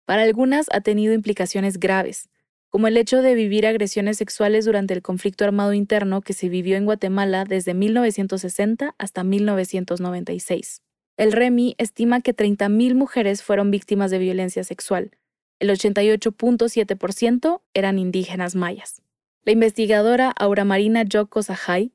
Para 0.05 0.23
algunas 0.23 0.67
ha 0.71 0.81
tenido 0.81 1.13
implicaciones 1.13 1.79
graves, 1.79 2.29
como 2.69 2.87
el 2.87 2.97
hecho 2.97 3.21
de 3.21 3.35
vivir 3.35 3.65
agresiones 3.65 4.17
sexuales 4.17 4.65
durante 4.65 4.93
el 4.93 5.01
conflicto 5.01 5.45
armado 5.45 5.73
interno 5.73 6.21
que 6.21 6.33
se 6.33 6.49
vivió 6.49 6.75
en 6.75 6.85
Guatemala 6.85 7.45
desde 7.45 7.73
1960 7.73 8.95
hasta 8.97 9.23
1996. 9.23 10.81
El 11.15 11.31
REMI 11.31 11.75
estima 11.77 12.21
que 12.21 12.35
30.000 12.35 12.95
mujeres 12.95 13.43
fueron 13.43 13.69
víctimas 13.69 14.09
de 14.09 14.17
violencia 14.17 14.63
sexual. 14.63 15.11
El 15.59 15.69
88.7% 15.69 17.61
eran 17.75 17.99
indígenas 17.99 18.55
mayas. 18.55 19.03
La 19.45 19.51
investigadora 19.51 20.31
Aura 20.31 20.65
Marina 20.65 21.03
Yoko 21.03 21.43
Sahai 21.43 21.91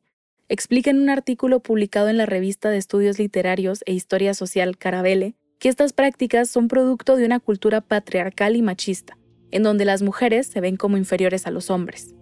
explica 0.48 0.90
en 0.90 1.00
un 1.00 1.10
artículo 1.10 1.60
publicado 1.60 2.08
en 2.08 2.16
la 2.16 2.26
revista 2.26 2.70
de 2.70 2.78
estudios 2.78 3.18
literarios 3.18 3.82
e 3.86 3.92
historia 3.92 4.34
social 4.34 4.78
Carabele 4.78 5.34
que 5.58 5.68
estas 5.68 5.92
prácticas 5.92 6.48
son 6.48 6.68
producto 6.68 7.16
de 7.16 7.24
una 7.24 7.40
cultura 7.40 7.80
patriarcal 7.80 8.54
y 8.54 8.62
machista, 8.62 9.18
en 9.50 9.64
donde 9.64 9.84
las 9.84 10.02
mujeres 10.02 10.46
se 10.46 10.60
ven 10.60 10.76
como 10.76 10.96
inferiores 10.96 11.48
a 11.48 11.50
los 11.50 11.70
hombres. 11.70 12.14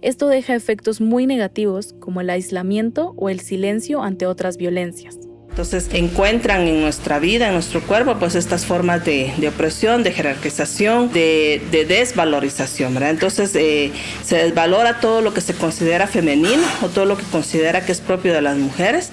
Esto 0.00 0.28
deja 0.28 0.54
efectos 0.54 1.00
muy 1.00 1.26
negativos 1.26 1.94
como 1.98 2.20
el 2.20 2.30
aislamiento 2.30 3.14
o 3.16 3.28
el 3.28 3.40
silencio 3.40 4.02
ante 4.02 4.26
otras 4.26 4.56
violencias. 4.56 5.27
Entonces 5.58 5.88
encuentran 5.92 6.68
en 6.68 6.80
nuestra 6.80 7.18
vida, 7.18 7.48
en 7.48 7.54
nuestro 7.54 7.82
cuerpo, 7.82 8.14
pues 8.20 8.36
estas 8.36 8.64
formas 8.64 9.04
de, 9.04 9.32
opresión, 9.52 10.04
de 10.04 10.12
jerarquización, 10.12 11.12
de, 11.12 11.60
desvalorización, 11.88 12.94
¿verdad? 12.94 13.10
Entonces 13.10 13.56
eh, 13.56 13.90
se 14.22 14.36
desvalora 14.36 15.00
todo 15.00 15.20
lo 15.20 15.34
que 15.34 15.40
se 15.40 15.54
considera 15.54 16.06
femenino 16.06 16.62
o 16.80 16.86
todo 16.86 17.06
lo 17.06 17.16
que 17.16 17.24
considera 17.24 17.84
que 17.84 17.90
es 17.90 18.00
propio 18.00 18.32
de 18.34 18.40
las 18.40 18.56
mujeres 18.56 19.10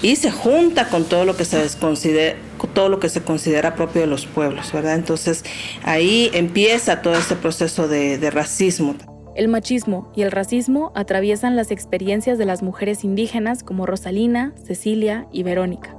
y 0.00 0.14
se 0.14 0.30
junta 0.30 0.86
con 0.90 1.06
todo 1.06 1.24
lo 1.24 1.36
que 1.36 1.44
se 1.44 1.58
desconsidera 1.58 2.36
todo 2.72 2.88
lo 2.88 3.00
que 3.00 3.08
se 3.08 3.22
considera 3.22 3.74
propio 3.74 4.02
de 4.02 4.06
los 4.06 4.26
pueblos, 4.26 4.72
¿verdad? 4.72 4.94
Entonces 4.94 5.44
ahí 5.82 6.30
empieza 6.34 7.02
todo 7.02 7.14
ese 7.14 7.34
proceso 7.34 7.88
de, 7.88 8.16
de 8.16 8.30
racismo. 8.30 8.94
El 9.34 9.48
machismo 9.48 10.10
y 10.14 10.22
el 10.22 10.32
racismo 10.32 10.92
atraviesan 10.94 11.56
las 11.56 11.70
experiencias 11.70 12.36
de 12.36 12.46
las 12.46 12.62
mujeres 12.62 13.04
indígenas 13.04 13.62
como 13.62 13.86
Rosalina, 13.86 14.52
Cecilia 14.64 15.26
y 15.32 15.44
Verónica. 15.44 15.94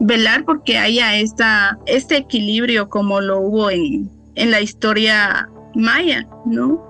Velar 0.00 0.44
porque 0.44 0.76
haya 0.76 1.16
esta, 1.16 1.78
este 1.86 2.16
equilibrio 2.16 2.88
como 2.88 3.20
lo 3.20 3.40
hubo 3.40 3.70
en, 3.70 4.10
en 4.34 4.50
la 4.50 4.60
historia 4.60 5.48
maya, 5.74 6.26
¿no? 6.44 6.82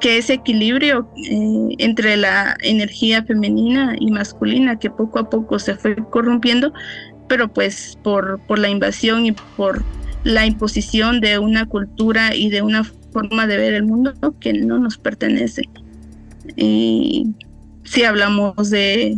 Que 0.00 0.18
ese 0.18 0.34
equilibrio 0.34 1.08
eh, 1.16 1.76
entre 1.78 2.16
la 2.16 2.56
energía 2.60 3.22
femenina 3.24 3.94
y 3.98 4.10
masculina 4.10 4.78
que 4.78 4.90
poco 4.90 5.20
a 5.20 5.30
poco 5.30 5.58
se 5.58 5.76
fue 5.76 5.96
corrompiendo, 6.10 6.72
pero 7.28 7.48
pues 7.48 7.98
por, 8.02 8.40
por 8.46 8.58
la 8.58 8.68
invasión 8.68 9.26
y 9.26 9.32
por 9.56 9.82
la 10.24 10.46
imposición 10.46 11.20
de 11.20 11.38
una 11.38 11.66
cultura 11.66 12.34
y 12.34 12.50
de 12.50 12.62
una 12.62 12.84
forma 13.12 13.46
de 13.46 13.56
ver 13.56 13.74
el 13.74 13.84
mundo 13.84 14.14
que 14.40 14.52
no 14.52 14.78
nos 14.78 14.98
pertenece. 14.98 15.62
Y 16.56 17.28
si 17.84 18.04
hablamos 18.04 18.70
de, 18.70 19.16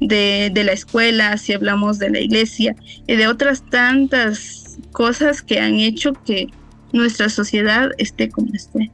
de, 0.00 0.64
la 0.64 0.72
escuela, 0.72 1.36
si 1.36 1.52
hablamos 1.52 1.98
de 1.98 2.10
la 2.10 2.20
iglesia 2.20 2.76
y 3.06 3.16
de 3.16 3.28
otras 3.28 3.62
tantas 3.68 4.78
cosas 4.92 5.42
que 5.42 5.60
han 5.60 5.74
hecho 5.76 6.12
que 6.24 6.48
nuestra 6.92 7.28
sociedad 7.28 7.90
esté 7.98 8.28
como 8.28 8.52
esté. 8.54 8.90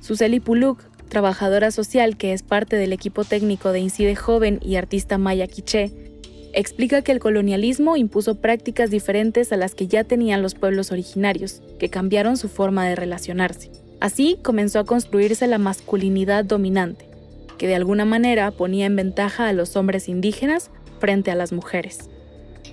Suseli 0.00 0.40
Puluk, 0.40 0.82
trabajadora 1.08 1.70
social 1.70 2.16
que 2.16 2.32
es 2.32 2.42
parte 2.42 2.76
del 2.76 2.92
equipo 2.92 3.24
técnico 3.24 3.72
de 3.72 3.80
Incide 3.80 4.16
Joven 4.16 4.60
y 4.62 4.76
artista 4.76 5.18
maya 5.18 5.46
quiché, 5.46 5.92
explica 6.56 7.02
que 7.02 7.12
el 7.12 7.20
colonialismo 7.20 7.98
impuso 7.98 8.36
prácticas 8.36 8.90
diferentes 8.90 9.52
a 9.52 9.58
las 9.58 9.74
que 9.74 9.86
ya 9.86 10.04
tenían 10.04 10.42
los 10.42 10.54
pueblos 10.54 10.90
originarios, 10.90 11.60
que 11.78 11.90
cambiaron 11.90 12.38
su 12.38 12.48
forma 12.48 12.88
de 12.88 12.96
relacionarse. 12.96 13.70
Así 14.00 14.38
comenzó 14.42 14.78
a 14.78 14.84
construirse 14.84 15.46
la 15.46 15.58
masculinidad 15.58 16.46
dominante, 16.46 17.06
que 17.58 17.66
de 17.66 17.74
alguna 17.74 18.06
manera 18.06 18.50
ponía 18.52 18.86
en 18.86 18.96
ventaja 18.96 19.48
a 19.48 19.52
los 19.52 19.76
hombres 19.76 20.08
indígenas 20.08 20.70
frente 20.98 21.30
a 21.30 21.34
las 21.34 21.52
mujeres. 21.52 22.08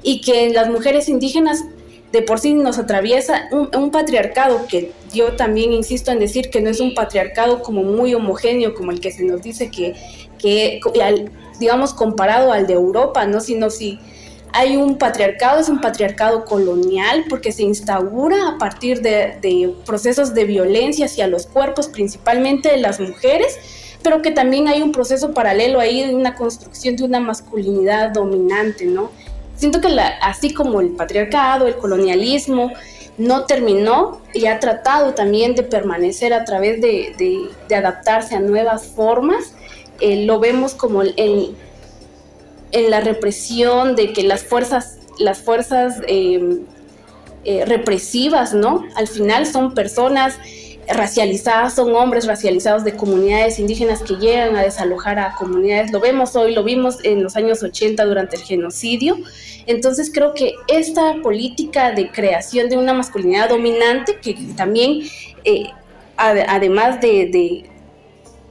Y 0.01 0.21
que 0.21 0.49
las 0.49 0.69
mujeres 0.69 1.09
indígenas 1.09 1.65
de 2.13 2.21
por 2.21 2.39
sí 2.39 2.53
nos 2.53 2.77
atraviesa 2.77 3.49
un, 3.51 3.91
patriarcado 3.91 4.65
que 4.67 4.91
yo 5.13 5.33
también 5.33 5.73
insisto 5.73 6.11
en 6.11 6.19
decir 6.19 6.49
que 6.51 6.61
no 6.61 6.69
es 6.69 6.79
un 6.79 6.93
patriarcado 6.93 7.61
como 7.61 7.83
muy 7.83 8.13
homogéneo 8.13 8.75
como 8.75 8.91
el 8.91 9.01
que 9.01 9.11
se 9.11 9.23
nos 9.23 9.41
dice 9.41 9.71
que, 9.71 9.95
que 10.37 10.79
digamos, 11.63 11.93
comparado 11.93 12.51
al 12.51 12.67
de 12.67 12.73
Europa, 12.73 13.25
¿no? 13.25 13.39
Sino 13.39 13.69
si 13.69 13.97
hay 14.51 14.75
un 14.75 14.97
patriarcado, 14.97 15.61
es 15.61 15.69
un 15.69 15.79
patriarcado 15.79 16.43
colonial 16.43 17.23
porque 17.29 17.53
se 17.53 17.63
instaura 17.63 18.49
a 18.49 18.57
partir 18.57 19.01
de, 19.01 19.73
procesos 19.85 20.33
de 20.33 20.43
violencia 20.43 21.05
hacia 21.05 21.27
los 21.27 21.47
cuerpos, 21.47 21.87
principalmente 21.87 22.69
de 22.69 22.77
las 22.77 22.99
mujeres, 22.99 23.57
pero 24.03 24.21
que 24.21 24.31
también 24.31 24.67
hay 24.67 24.81
un 24.81 24.91
proceso 24.91 25.33
paralelo 25.33 25.79
ahí 25.79 26.05
de 26.05 26.13
una 26.13 26.35
construcción 26.35 26.97
de 26.97 27.05
una 27.05 27.21
masculinidad 27.21 28.11
dominante, 28.11 28.85
¿no? 28.85 29.09
Siento 29.55 29.79
que 29.79 29.87
así 30.21 30.53
como 30.53 30.81
el 30.81 30.89
patriarcado, 30.89 31.65
el 31.65 31.77
colonialismo, 31.77 32.73
no 33.17 33.45
terminó 33.45 34.19
y 34.33 34.47
ha 34.47 34.59
tratado 34.59 35.13
también 35.13 35.55
de 35.55 35.63
permanecer 35.63 36.33
a 36.33 36.43
través 36.43 36.81
de 36.81 37.49
adaptarse 37.73 38.35
a 38.35 38.41
nuevas 38.41 38.87
formas, 38.87 39.53
eh, 39.99 40.25
lo 40.25 40.39
vemos 40.39 40.73
como 40.73 41.03
en, 41.03 41.55
en, 42.71 42.89
la 42.89 43.01
represión 43.01 43.95
de 43.95 44.13
que 44.13 44.23
las 44.23 44.43
fuerzas, 44.43 44.97
las 45.19 45.39
fuerzas 45.39 46.01
em, 46.07 46.61
eh, 47.45 47.65
represivas, 47.65 48.53
¿no? 48.53 48.85
Al 48.95 49.07
final 49.07 49.45
son 49.45 49.73
personas 49.73 50.37
racializadas, 50.87 51.75
son 51.75 51.95
hombres 51.95 52.25
racializados 52.27 52.83
de 52.83 52.95
comunidades 52.95 53.59
indígenas 53.59 54.01
que 54.01 54.15
llegan 54.15 54.55
a 54.55 54.63
desalojar 54.63 55.19
a 55.19 55.35
comunidades. 55.35 55.91
Lo 55.91 55.99
vemos 55.99 56.35
hoy, 56.35 56.53
lo 56.53 56.63
vimos 56.63 56.97
en 57.03 57.23
los 57.23 57.35
años 57.35 57.63
80 57.63 58.03
durante 58.05 58.35
el 58.35 58.43
genocidio. 58.43 59.17
Entonces 59.65 60.11
creo 60.13 60.33
que 60.33 60.55
esta 60.67 61.15
política 61.21 61.91
de 61.91 62.11
creación 62.11 62.69
de 62.69 62.77
una 62.77 62.93
masculinidad 62.93 63.49
dominante, 63.49 64.17
que 64.21 64.35
también, 64.57 65.01
eh, 65.45 65.69
además 66.17 66.99
de, 67.01 67.27
de 67.27 67.72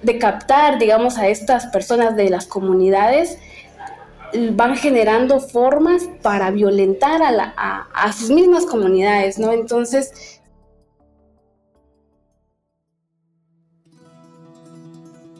de 0.02 0.18
captar, 0.18 0.78
digamos, 0.78 1.18
a 1.18 1.28
estas 1.28 1.66
personas 1.66 2.16
de 2.16 2.30
las 2.30 2.46
comunidades, 2.46 3.38
van 4.52 4.76
generando 4.76 5.40
formas 5.40 6.08
para 6.22 6.50
violentar 6.50 7.22
a, 7.22 7.86
a, 7.92 8.12
sus 8.12 8.30
mismas 8.30 8.64
comunidades, 8.66 9.38
¿no? 9.38 9.52
Entonces, 9.52 10.40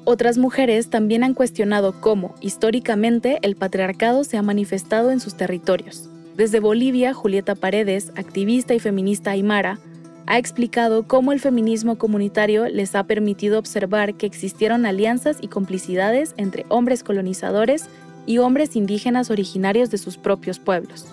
Otras 0.05 0.37
mujeres 0.37 0.91
también 0.91 1.23
han 1.23 1.33
cuestionado 1.33 2.01
cómo, 2.01 2.35
históricamente, 2.41 3.39
el 3.43 3.55
patriarcado 3.55 4.25
se 4.25 4.37
ha 4.37 4.43
manifestado 4.43 5.13
en 5.13 5.21
sus 5.21 5.37
territorios. 5.37 6.09
Desde 6.37 6.59
Bolivia, 6.59 7.15
Julieta 7.15 7.55
Paredes, 7.55 8.11
activista 8.17 8.75
y 8.75 8.81
feminista 8.81 9.31
aymara, 9.31 9.79
ha 10.27 10.39
explicado 10.39 11.03
cómo 11.05 11.33
el 11.33 11.41
feminismo 11.41 11.97
comunitario 11.99 12.69
les 12.69 12.95
ha 12.95 13.05
permitido 13.05 13.59
observar 13.59 14.15
que 14.15 14.27
existieron 14.27 14.87
alianzas 14.87 15.39
y 15.41 15.49
complicidades 15.49 16.35
entre 16.37 16.65
hombres 16.69 17.03
colonizadores 17.03 17.87
y 18.27 18.39
hombres 18.39 18.77
indígenas 18.77 19.31
originarios 19.31 19.91
de 19.91 19.99
sus 19.99 20.17
propios 20.17 20.59
pueblos. 20.59 21.07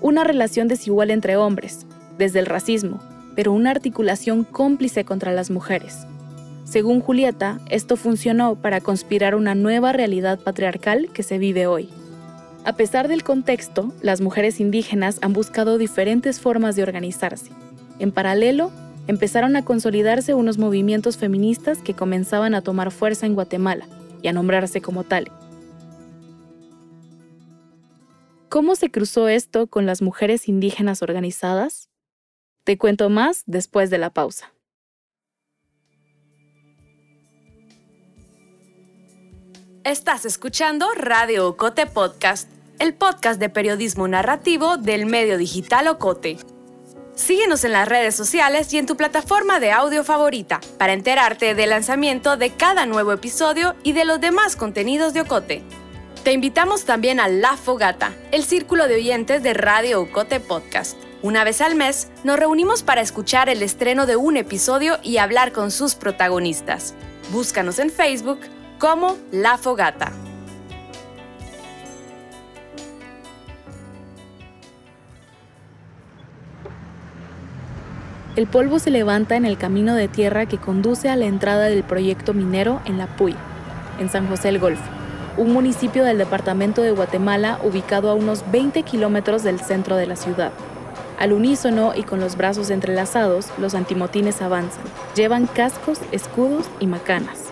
Una 0.00 0.24
relación 0.24 0.68
desigual 0.68 1.10
entre 1.10 1.36
hombres, 1.36 1.86
desde 2.16 2.38
el 2.38 2.46
racismo, 2.46 3.00
pero 3.34 3.52
una 3.52 3.70
articulación 3.70 4.44
cómplice 4.44 5.04
contra 5.04 5.32
las 5.32 5.50
mujeres. 5.50 6.06
Según 6.64 7.00
Julieta, 7.00 7.60
esto 7.70 7.96
funcionó 7.96 8.56
para 8.56 8.80
conspirar 8.80 9.34
una 9.34 9.54
nueva 9.54 9.92
realidad 9.92 10.38
patriarcal 10.38 11.08
que 11.12 11.22
se 11.22 11.38
vive 11.38 11.66
hoy. 11.66 11.88
A 12.64 12.74
pesar 12.74 13.08
del 13.08 13.22
contexto, 13.22 13.92
las 14.02 14.20
mujeres 14.20 14.60
indígenas 14.60 15.18
han 15.22 15.32
buscado 15.32 15.78
diferentes 15.78 16.40
formas 16.40 16.76
de 16.76 16.82
organizarse. 16.82 17.50
En 17.98 18.12
paralelo, 18.12 18.70
empezaron 19.06 19.56
a 19.56 19.64
consolidarse 19.64 20.34
unos 20.34 20.58
movimientos 20.58 21.16
feministas 21.16 21.78
que 21.78 21.94
comenzaban 21.94 22.54
a 22.54 22.62
tomar 22.62 22.90
fuerza 22.90 23.26
en 23.26 23.34
Guatemala 23.34 23.86
y 24.22 24.28
a 24.28 24.32
nombrarse 24.32 24.80
como 24.80 25.04
tal. 25.04 25.30
¿Cómo 28.48 28.76
se 28.76 28.90
cruzó 28.90 29.28
esto 29.28 29.66
con 29.66 29.86
las 29.86 30.00
mujeres 30.00 30.48
indígenas 30.48 31.02
organizadas? 31.02 31.90
Te 32.64 32.78
cuento 32.78 33.10
más 33.10 33.42
después 33.46 33.90
de 33.90 33.98
la 33.98 34.10
pausa. 34.10 34.52
Estás 39.84 40.24
escuchando 40.24 40.86
Radio 40.94 41.48
Ocote 41.48 41.86
Podcast 41.86 42.48
el 42.78 42.94
podcast 42.94 43.40
de 43.40 43.48
periodismo 43.48 44.06
narrativo 44.06 44.76
del 44.76 45.06
medio 45.06 45.36
digital 45.36 45.88
Ocote. 45.88 46.38
Síguenos 47.18 47.64
en 47.64 47.72
las 47.72 47.88
redes 47.88 48.14
sociales 48.14 48.72
y 48.72 48.78
en 48.78 48.86
tu 48.86 48.96
plataforma 48.96 49.58
de 49.58 49.72
audio 49.72 50.04
favorita 50.04 50.60
para 50.78 50.92
enterarte 50.92 51.56
del 51.56 51.70
lanzamiento 51.70 52.36
de 52.36 52.50
cada 52.50 52.86
nuevo 52.86 53.12
episodio 53.12 53.74
y 53.82 53.92
de 53.92 54.04
los 54.04 54.20
demás 54.20 54.54
contenidos 54.54 55.14
de 55.14 55.22
Ocote. 55.22 55.64
Te 56.22 56.32
invitamos 56.32 56.84
también 56.84 57.18
a 57.18 57.26
La 57.26 57.56
Fogata, 57.56 58.14
el 58.30 58.44
círculo 58.44 58.86
de 58.86 58.94
oyentes 58.94 59.42
de 59.42 59.52
Radio 59.52 60.00
Ocote 60.00 60.38
Podcast. 60.38 60.96
Una 61.20 61.42
vez 61.42 61.60
al 61.60 61.74
mes 61.74 62.06
nos 62.22 62.38
reunimos 62.38 62.84
para 62.84 63.00
escuchar 63.00 63.48
el 63.48 63.64
estreno 63.64 64.06
de 64.06 64.14
un 64.14 64.36
episodio 64.36 65.00
y 65.02 65.16
hablar 65.16 65.50
con 65.50 65.72
sus 65.72 65.96
protagonistas. 65.96 66.94
Búscanos 67.32 67.80
en 67.80 67.90
Facebook 67.90 68.38
como 68.78 69.18
La 69.32 69.58
Fogata. 69.58 70.12
El 78.38 78.46
polvo 78.46 78.78
se 78.78 78.92
levanta 78.92 79.34
en 79.34 79.44
el 79.44 79.58
camino 79.58 79.96
de 79.96 80.06
tierra 80.06 80.46
que 80.46 80.58
conduce 80.58 81.08
a 81.08 81.16
la 81.16 81.24
entrada 81.24 81.64
del 81.64 81.82
proyecto 81.82 82.34
minero 82.34 82.80
en 82.84 82.96
La 82.96 83.08
Puy, 83.08 83.34
en 83.98 84.08
San 84.08 84.28
José 84.28 84.50
el 84.50 84.60
Golfo, 84.60 84.84
un 85.36 85.52
municipio 85.52 86.04
del 86.04 86.18
departamento 86.18 86.82
de 86.82 86.92
Guatemala 86.92 87.58
ubicado 87.64 88.08
a 88.08 88.14
unos 88.14 88.48
20 88.52 88.84
kilómetros 88.84 89.42
del 89.42 89.58
centro 89.58 89.96
de 89.96 90.06
la 90.06 90.14
ciudad. 90.14 90.52
Al 91.18 91.32
unísono 91.32 91.94
y 91.96 92.04
con 92.04 92.20
los 92.20 92.36
brazos 92.36 92.70
entrelazados, 92.70 93.48
los 93.58 93.74
antimotines 93.74 94.40
avanzan. 94.40 94.84
Llevan 95.16 95.48
cascos, 95.48 95.98
escudos 96.12 96.66
y 96.78 96.86
macanas. 96.86 97.46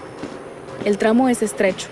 El 0.85 0.99
tramo 0.99 1.29
es 1.29 1.43
estrecho. 1.43 1.89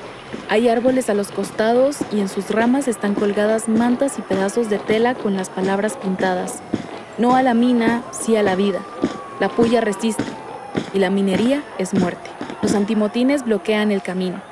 Hay 0.48 0.68
árboles 0.68 1.10
a 1.10 1.14
los 1.14 1.32
costados 1.32 1.96
y 2.12 2.20
en 2.20 2.28
sus 2.28 2.48
ramas 2.48 2.86
están 2.86 3.16
colgadas 3.16 3.68
mantas 3.68 4.20
y 4.20 4.22
pedazos 4.22 4.70
de 4.70 4.78
tela 4.78 5.16
con 5.16 5.36
las 5.36 5.50
palabras 5.50 5.96
pintadas 5.96 6.62
no 7.18 7.36
a 7.36 7.42
la 7.42 7.54
mina, 7.54 8.02
sí 8.10 8.36
a 8.36 8.42
la 8.42 8.56
vida. 8.56 8.80
La 9.40 9.48
puya 9.48 9.80
resiste 9.80 10.24
y 10.92 10.98
la 10.98 11.10
minería 11.10 11.62
es 11.78 11.94
muerte. 11.94 12.30
Los 12.62 12.74
antimotines 12.74 13.44
bloquean 13.44 13.92
el 13.92 14.02
camino. 14.02 14.42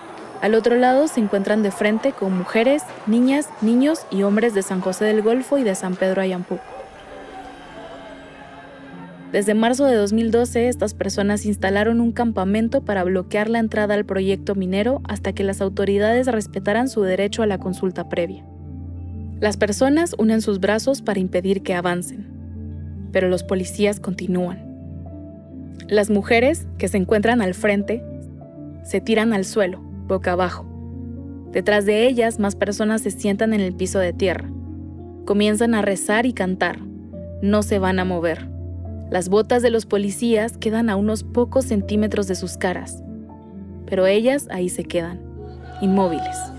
Al 0.40 0.54
otro 0.54 0.76
lado 0.76 1.08
se 1.08 1.20
encuentran 1.20 1.62
de 1.62 1.70
frente 1.70 2.12
con 2.12 2.36
mujeres, 2.36 2.82
niñas, 3.06 3.48
niños 3.62 4.06
y 4.10 4.22
hombres 4.22 4.54
de 4.54 4.62
San 4.62 4.80
José 4.80 5.04
del 5.04 5.22
Golfo 5.22 5.58
y 5.58 5.62
de 5.62 5.74
San 5.74 5.96
Pedro 5.96 6.20
Ayampú. 6.20 6.58
Desde 9.30 9.54
marzo 9.54 9.86
de 9.86 9.96
2012, 9.96 10.68
estas 10.68 10.94
personas 10.94 11.46
instalaron 11.46 12.00
un 12.00 12.12
campamento 12.12 12.84
para 12.84 13.02
bloquear 13.02 13.48
la 13.48 13.60
entrada 13.60 13.94
al 13.94 14.04
proyecto 14.04 14.54
minero 14.54 15.00
hasta 15.08 15.32
que 15.32 15.42
las 15.42 15.60
autoridades 15.60 16.26
respetaran 16.26 16.88
su 16.88 17.02
derecho 17.02 17.42
a 17.42 17.46
la 17.46 17.58
consulta 17.58 18.08
previa. 18.08 18.44
Las 19.40 19.56
personas 19.56 20.14
unen 20.18 20.42
sus 20.42 20.60
brazos 20.60 21.02
para 21.02 21.18
impedir 21.18 21.62
que 21.62 21.74
avancen 21.74 22.41
pero 23.12 23.28
los 23.28 23.44
policías 23.44 24.00
continúan. 24.00 24.72
Las 25.88 26.10
mujeres, 26.10 26.66
que 26.78 26.88
se 26.88 26.96
encuentran 26.96 27.42
al 27.42 27.54
frente, 27.54 28.02
se 28.82 29.00
tiran 29.00 29.32
al 29.32 29.44
suelo, 29.44 29.80
boca 30.08 30.32
abajo. 30.32 30.66
Detrás 31.52 31.84
de 31.84 32.06
ellas, 32.06 32.38
más 32.38 32.56
personas 32.56 33.02
se 33.02 33.10
sientan 33.10 33.52
en 33.52 33.60
el 33.60 33.74
piso 33.74 33.98
de 33.98 34.12
tierra. 34.12 34.50
Comienzan 35.26 35.74
a 35.74 35.82
rezar 35.82 36.24
y 36.24 36.32
cantar. 36.32 36.80
No 37.42 37.62
se 37.62 37.78
van 37.78 37.98
a 37.98 38.04
mover. 38.04 38.48
Las 39.10 39.28
botas 39.28 39.60
de 39.62 39.70
los 39.70 39.84
policías 39.84 40.56
quedan 40.56 40.88
a 40.88 40.96
unos 40.96 41.22
pocos 41.22 41.66
centímetros 41.66 42.26
de 42.28 42.34
sus 42.34 42.56
caras, 42.56 43.02
pero 43.84 44.06
ellas 44.06 44.48
ahí 44.50 44.70
se 44.70 44.84
quedan, 44.84 45.20
inmóviles. 45.82 46.51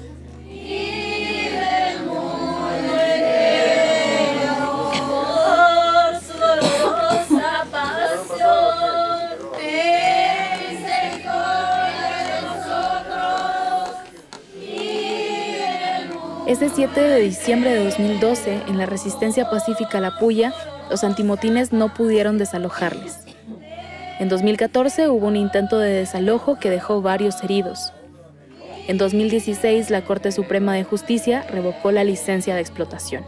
Ese 16.45 16.67
7 16.67 16.99
de 16.99 17.21
diciembre 17.21 17.73
de 17.73 17.86
2012, 17.86 18.63
en 18.67 18.77
la 18.77 18.86
resistencia 18.86 19.49
pacífica 19.49 19.99
a 19.99 20.01
La 20.01 20.19
Puya, 20.19 20.53
los 20.89 21.06
antimotines 21.06 21.71
no 21.71 21.93
pudieron 21.93 22.38
desalojarles. 22.38 23.19
En 24.19 24.27
2014 24.27 25.08
hubo 25.08 25.27
un 25.27 25.38
intento 25.38 25.79
de 25.79 25.93
desalojo 25.93 26.60
que 26.60 26.69
dejó 26.69 27.01
varios 27.01 27.41
heridos. 27.45 27.93
En 28.89 28.97
2016, 28.97 29.89
la 29.89 30.03
Corte 30.03 30.34
Suprema 30.34 30.73
de 30.73 30.84
Justicia 30.84 31.45
revocó 31.49 31.93
la 31.93 32.03
licencia 32.03 32.56
de 32.56 32.62
explotación. 32.62 33.23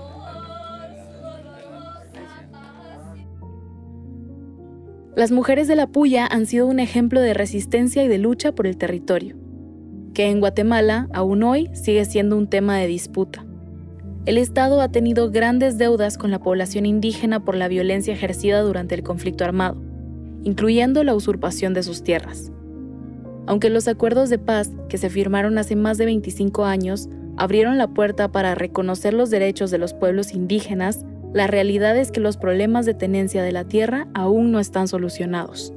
Las 5.15 5.31
mujeres 5.31 5.69
de 5.69 5.77
la 5.77 5.87
Puya 5.87 6.27
han 6.29 6.45
sido 6.47 6.67
un 6.67 6.81
ejemplo 6.81 7.21
de 7.21 7.33
resistencia 7.33 8.03
y 8.03 8.09
de 8.09 8.17
lucha 8.17 8.51
por 8.51 8.67
el 8.67 8.75
territorio 8.75 9.37
que 10.15 10.31
en 10.31 10.39
Guatemala 10.39 11.07
aún 11.13 11.43
hoy 11.43 11.69
sigue 11.73 12.05
siendo 12.05 12.37
un 12.37 12.47
tema 12.47 12.77
de 12.77 12.87
disputa. 12.87 13.45
El 14.25 14.39
Estado 14.39 14.81
ha 14.81 14.89
tenido 14.89 15.29
grandes 15.29 15.77
deudas 15.77 16.17
con 16.17 16.31
la 16.31 16.39
población 16.39 16.87
indígena 16.87 17.45
por 17.45 17.55
la 17.55 17.67
violencia 17.67 18.13
ejercida 18.13 18.61
durante 18.61 18.95
el 18.95 19.03
conflicto 19.03 19.43
armado, 19.43 19.79
incluyendo 20.43 21.03
la 21.03 21.13
usurpación 21.13 21.75
de 21.75 21.83
sus 21.83 22.01
tierras. 22.01 22.51
Aunque 23.45 23.69
los 23.69 23.87
acuerdos 23.87 24.31
de 24.31 24.39
paz 24.39 24.71
que 24.89 24.97
se 24.97 25.11
firmaron 25.11 25.59
hace 25.59 25.75
más 25.75 25.99
de 25.99 26.05
25 26.05 26.65
años 26.65 27.07
abrieron 27.37 27.77
la 27.77 27.89
puerta 27.89 28.31
para 28.31 28.55
reconocer 28.55 29.13
los 29.13 29.29
derechos 29.29 29.69
de 29.69 29.77
los 29.77 29.93
pueblos 29.93 30.33
indígenas, 30.33 31.05
la 31.33 31.45
realidad 31.45 31.97
es 31.97 32.11
que 32.11 32.21
los 32.21 32.37
problemas 32.37 32.85
de 32.85 32.93
tenencia 32.93 33.43
de 33.43 33.51
la 33.51 33.65
tierra 33.65 34.07
aún 34.13 34.51
no 34.51 34.59
están 34.59 34.87
solucionados 34.87 35.73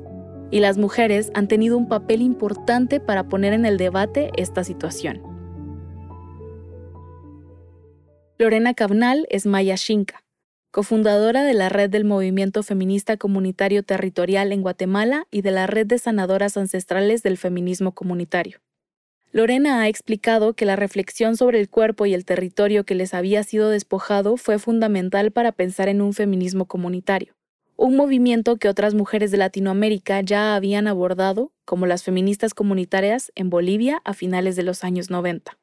y 0.50 0.60
las 0.60 0.78
mujeres 0.78 1.30
han 1.34 1.48
tenido 1.48 1.76
un 1.76 1.88
papel 1.88 2.22
importante 2.22 3.00
para 3.00 3.28
poner 3.28 3.52
en 3.52 3.66
el 3.66 3.76
debate 3.76 4.30
esta 4.36 4.64
situación. 4.64 5.22
Lorena 8.38 8.72
Cabnal 8.74 9.26
es 9.30 9.46
Maya 9.46 9.74
Shinka, 9.76 10.22
cofundadora 10.70 11.42
de 11.42 11.54
la 11.54 11.68
Red 11.68 11.90
del 11.90 12.04
Movimiento 12.04 12.62
Feminista 12.62 13.16
Comunitario 13.16 13.82
Territorial 13.82 14.52
en 14.52 14.62
Guatemala 14.62 15.26
y 15.30 15.42
de 15.42 15.50
la 15.50 15.66
Red 15.66 15.86
de 15.86 15.98
Sanadoras 15.98 16.56
Ancestrales 16.56 17.22
del 17.22 17.36
Feminismo 17.36 17.92
Comunitario. 17.92 18.60
Lorena 19.30 19.82
ha 19.82 19.88
explicado 19.88 20.54
que 20.54 20.64
la 20.64 20.76
reflexión 20.76 21.36
sobre 21.36 21.60
el 21.60 21.68
cuerpo 21.68 22.06
y 22.06 22.14
el 22.14 22.24
territorio 22.24 22.84
que 22.84 22.94
les 22.94 23.12
había 23.12 23.42
sido 23.42 23.68
despojado 23.68 24.36
fue 24.36 24.58
fundamental 24.58 25.32
para 25.32 25.52
pensar 25.52 25.88
en 25.88 26.00
un 26.00 26.14
feminismo 26.14 26.64
comunitario 26.66 27.37
un 27.78 27.96
movimiento 27.96 28.56
que 28.56 28.68
otras 28.68 28.94
mujeres 28.94 29.30
de 29.30 29.38
Latinoamérica 29.38 30.20
ya 30.20 30.56
habían 30.56 30.88
abordado, 30.88 31.52
como 31.64 31.86
las 31.86 32.02
feministas 32.02 32.52
comunitarias 32.52 33.30
en 33.36 33.50
Bolivia 33.50 34.02
a 34.04 34.14
finales 34.14 34.56
de 34.56 34.64
los 34.64 34.82
años 34.82 35.10
90. 35.10 35.56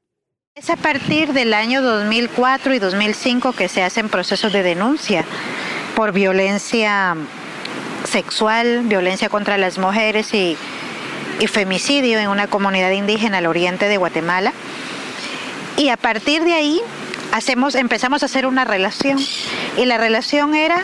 Es 0.55 0.69
a 0.69 0.77
partir 0.77 1.33
del 1.33 1.53
año 1.53 1.81
2004 1.81 2.73
y 2.73 2.79
2005 2.79 3.51
que 3.51 3.67
se 3.67 3.83
hacen 3.83 4.07
procesos 4.07 4.53
de 4.53 4.63
denuncia 4.63 5.25
por 5.97 6.13
violencia 6.13 7.17
sexual, 8.05 8.83
violencia 8.85 9.27
contra 9.27 9.57
las 9.57 9.77
mujeres 9.77 10.33
y, 10.33 10.55
y 11.41 11.47
femicidio 11.47 12.17
en 12.19 12.29
una 12.29 12.47
comunidad 12.47 12.91
indígena 12.91 13.39
al 13.39 13.45
oriente 13.45 13.89
de 13.89 13.97
Guatemala. 13.97 14.53
Y 15.75 15.89
a 15.89 15.97
partir 15.97 16.45
de 16.45 16.53
ahí 16.53 16.81
hacemos, 17.31 17.75
empezamos 17.75 18.23
a 18.23 18.27
hacer 18.27 18.45
una 18.45 18.65
relación. 18.65 19.19
Y 19.77 19.85
la 19.85 19.97
relación 19.97 20.55
era 20.55 20.83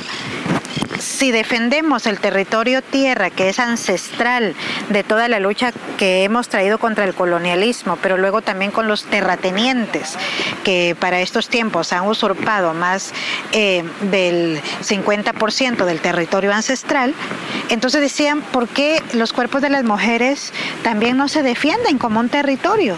si 1.02 1.32
defendemos 1.32 2.06
el 2.06 2.20
territorio 2.20 2.82
tierra, 2.82 3.30
que 3.30 3.50
es 3.50 3.60
ancestral 3.60 4.56
de 4.90 5.04
toda 5.04 5.28
la 5.28 5.40
lucha 5.40 5.72
que 5.98 6.24
hemos 6.24 6.48
traído 6.48 6.78
contra 6.78 7.06
el 7.06 7.14
colonialismo, 7.14 7.98
pero 8.02 8.18
luego 8.18 8.42
también 8.42 8.72
con 8.72 8.88
los 8.88 9.06
terratenientes, 9.06 10.18
que 10.64 10.96
para 11.00 11.22
estos 11.22 11.50
tiempos 11.50 11.92
han 11.92 12.08
usurpado 12.08 12.74
más 12.74 13.14
eh, 13.52 13.84
del 14.02 14.62
50% 14.82 15.86
del 15.86 16.00
territorio 16.00 16.54
ancestral, 16.54 17.14
entonces 17.70 18.02
decían, 18.02 18.42
¿por 18.42 18.68
qué 18.68 19.02
los 19.14 19.34
cuerpos 19.34 19.62
de 19.62 19.70
las 19.70 19.84
mujeres 19.84 20.54
también 20.84 21.18
no 21.18 21.28
se 21.28 21.42
defienden 21.44 21.98
como 21.98 22.20
un 22.20 22.30
territorio? 22.30 22.96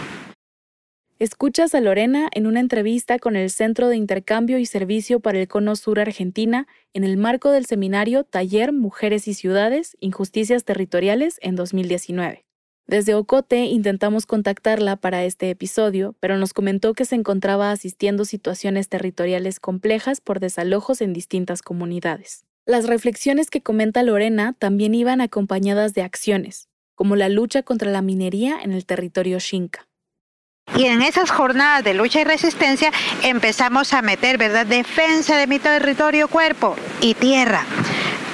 Escuchas 1.19 1.75
a 1.75 1.79
Lorena 1.79 2.27
en 2.33 2.47
una 2.47 2.59
entrevista 2.59 3.19
con 3.19 3.35
el 3.35 3.51
Centro 3.51 3.87
de 3.87 3.95
Intercambio 3.95 4.57
y 4.57 4.65
Servicio 4.65 5.19
para 5.19 5.39
el 5.39 5.47
Cono 5.47 5.75
Sur 5.75 5.99
Argentina 5.99 6.67
en 6.93 7.03
el 7.03 7.17
marco 7.17 7.51
del 7.51 7.67
seminario 7.67 8.23
Taller 8.23 8.73
Mujeres 8.73 9.27
y 9.27 9.35
Ciudades, 9.35 9.95
Injusticias 9.99 10.63
Territoriales 10.63 11.37
en 11.43 11.55
2019. 11.55 12.45
Desde 12.87 13.13
Ocote 13.13 13.65
intentamos 13.65 14.25
contactarla 14.25 14.95
para 14.95 15.23
este 15.23 15.51
episodio, 15.51 16.15
pero 16.19 16.37
nos 16.37 16.51
comentó 16.51 16.93
que 16.95 17.05
se 17.05 17.15
encontraba 17.15 17.71
asistiendo 17.71 18.25
situaciones 18.25 18.89
territoriales 18.89 19.59
complejas 19.59 20.19
por 20.19 20.39
desalojos 20.39 20.99
en 20.99 21.13
distintas 21.13 21.61
comunidades. 21.61 22.45
Las 22.65 22.87
reflexiones 22.87 23.51
que 23.51 23.61
comenta 23.61 24.03
Lorena 24.03 24.53
también 24.57 24.95
iban 24.95 25.21
acompañadas 25.21 25.93
de 25.93 26.01
acciones, 26.01 26.69
como 26.95 27.15
la 27.15 27.29
lucha 27.29 27.61
contra 27.61 27.91
la 27.91 28.01
minería 28.01 28.59
en 28.61 28.71
el 28.71 28.85
territorio 28.85 29.39
Xinca. 29.39 29.87
Y 30.75 30.85
en 30.85 31.01
esas 31.01 31.29
jornadas 31.29 31.83
de 31.83 31.93
lucha 31.93 32.21
y 32.21 32.23
resistencia 32.23 32.91
empezamos 33.21 33.93
a 33.93 34.01
meter, 34.01 34.37
¿verdad? 34.37 34.65
Defensa 34.65 35.37
de 35.37 35.45
mi 35.45 35.59
territorio, 35.59 36.27
cuerpo 36.27 36.75
y 36.99 37.13
tierra. 37.13 37.63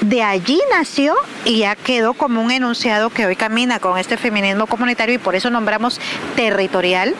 De 0.01 0.23
allí 0.23 0.61
nació 0.71 1.15
y 1.43 1.59
ya 1.59 1.75
quedó 1.75 2.13
como 2.13 2.41
un 2.41 2.51
enunciado 2.51 3.09
que 3.09 3.25
hoy 3.25 3.35
camina 3.35 3.79
con 3.79 3.97
este 3.97 4.15
feminismo 4.15 4.67
comunitario 4.67 5.15
y 5.15 5.17
por 5.17 5.35
eso 5.35 5.49
nombramos 5.49 5.99
territorial, 6.37 7.13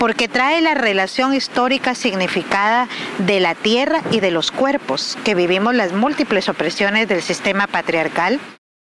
porque 0.00 0.26
trae 0.26 0.60
la 0.60 0.74
relación 0.74 1.32
histórica 1.32 1.94
significada 1.94 2.88
de 3.18 3.38
la 3.38 3.54
tierra 3.54 4.02
y 4.10 4.18
de 4.18 4.32
los 4.32 4.50
cuerpos 4.50 5.16
que 5.24 5.36
vivimos 5.36 5.76
las 5.76 5.92
múltiples 5.92 6.48
opresiones 6.48 7.06
del 7.06 7.22
sistema 7.22 7.68
patriarcal 7.68 8.40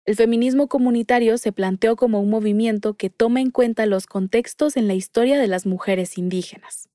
el 0.08 0.15
feminismo 0.15 0.67
comunitario 0.67 1.38
se 1.38 1.52
planteó 1.52 1.98
como 1.98 2.22
un 2.22 2.30
movimiento 2.30 2.93
que 2.93 3.10
toma 3.10 3.41
en 3.41 3.52
cuenta 3.52 3.86
los 3.86 4.08
contextos 4.08 4.78
en 4.78 4.88
la 4.88 4.93
historia 4.93 5.38
de 5.38 5.48
las 5.48 5.65
mujeres 5.65 6.17
indígenas. 6.17 6.88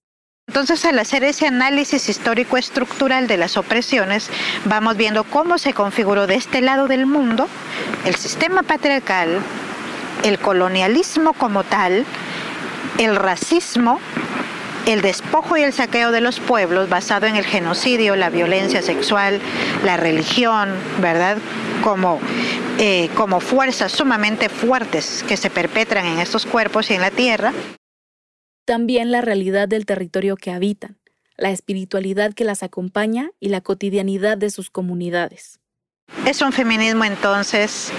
Entonces, 0.49 0.83
al 0.87 0.99
hacer 0.99 1.23
ese 1.23 1.47
análisis 1.47 2.09
histórico 2.09 2.57
estructural 2.57 3.29
de 3.29 3.37
las 3.37 3.59
opresiones, 3.59 4.31
vamos 4.65 4.97
viendo 4.97 5.25
cómo 5.25 5.59
se 5.59 5.75
configuró 5.75 6.27
de 6.27 6.37
este 6.37 6.63
lado 6.63 6.89
del 6.89 7.05
mundo 7.05 7.49
el 8.07 8.15
sistema 8.15 8.63
patriarcal, 8.63 9.41
el 10.25 10.39
colonialismo 10.39 11.35
como 11.35 11.65
tal, 11.65 12.07
el 12.99 13.15
racismo, 13.17 14.01
el 14.87 15.01
despojo 15.01 15.57
y 15.57 15.63
el 15.63 15.73
saqueo 15.73 16.11
de 16.11 16.21
los 16.21 16.41
pueblos 16.41 16.89
basado 16.89 17.27
en 17.27 17.37
el 17.37 17.45
genocidio, 17.45 18.17
la 18.17 18.31
violencia 18.31 18.83
sexual, 18.83 19.41
la 19.85 19.97
religión, 19.97 20.75
¿verdad? 21.01 21.39
Como 21.83 22.21
eh, 22.79 23.11
como 23.15 23.41
fuerzas 23.41 23.93
sumamente 23.93 24.49
fuertes 24.49 25.25
que 25.29 25.37
se 25.37 25.51
perpetran 25.51 26.07
en 26.07 26.19
estos 26.19 26.47
cuerpos 26.47 26.91
y 26.91 26.95
en 26.95 27.01
la 27.01 27.11
tierra. 27.11 27.53
También 28.65 29.13
la 29.13 29.21
realidad 29.21 29.69
del 29.69 29.87
territorio 29.87 30.37
que 30.37 30.51
habitan, 30.51 30.99
la 31.37 31.51
espiritualidad 31.51 32.33
que 32.33 32.45
las 32.45 32.63
acompaña 32.63 33.31
y 33.41 33.51
la 33.51 33.61
cotidianidad 33.61 34.39
de 34.39 34.51
sus 34.51 34.71
comunidades. 34.71 35.61
Es 36.27 36.43
un 36.43 36.53
feminismo 36.53 37.05
entonces 37.05 37.93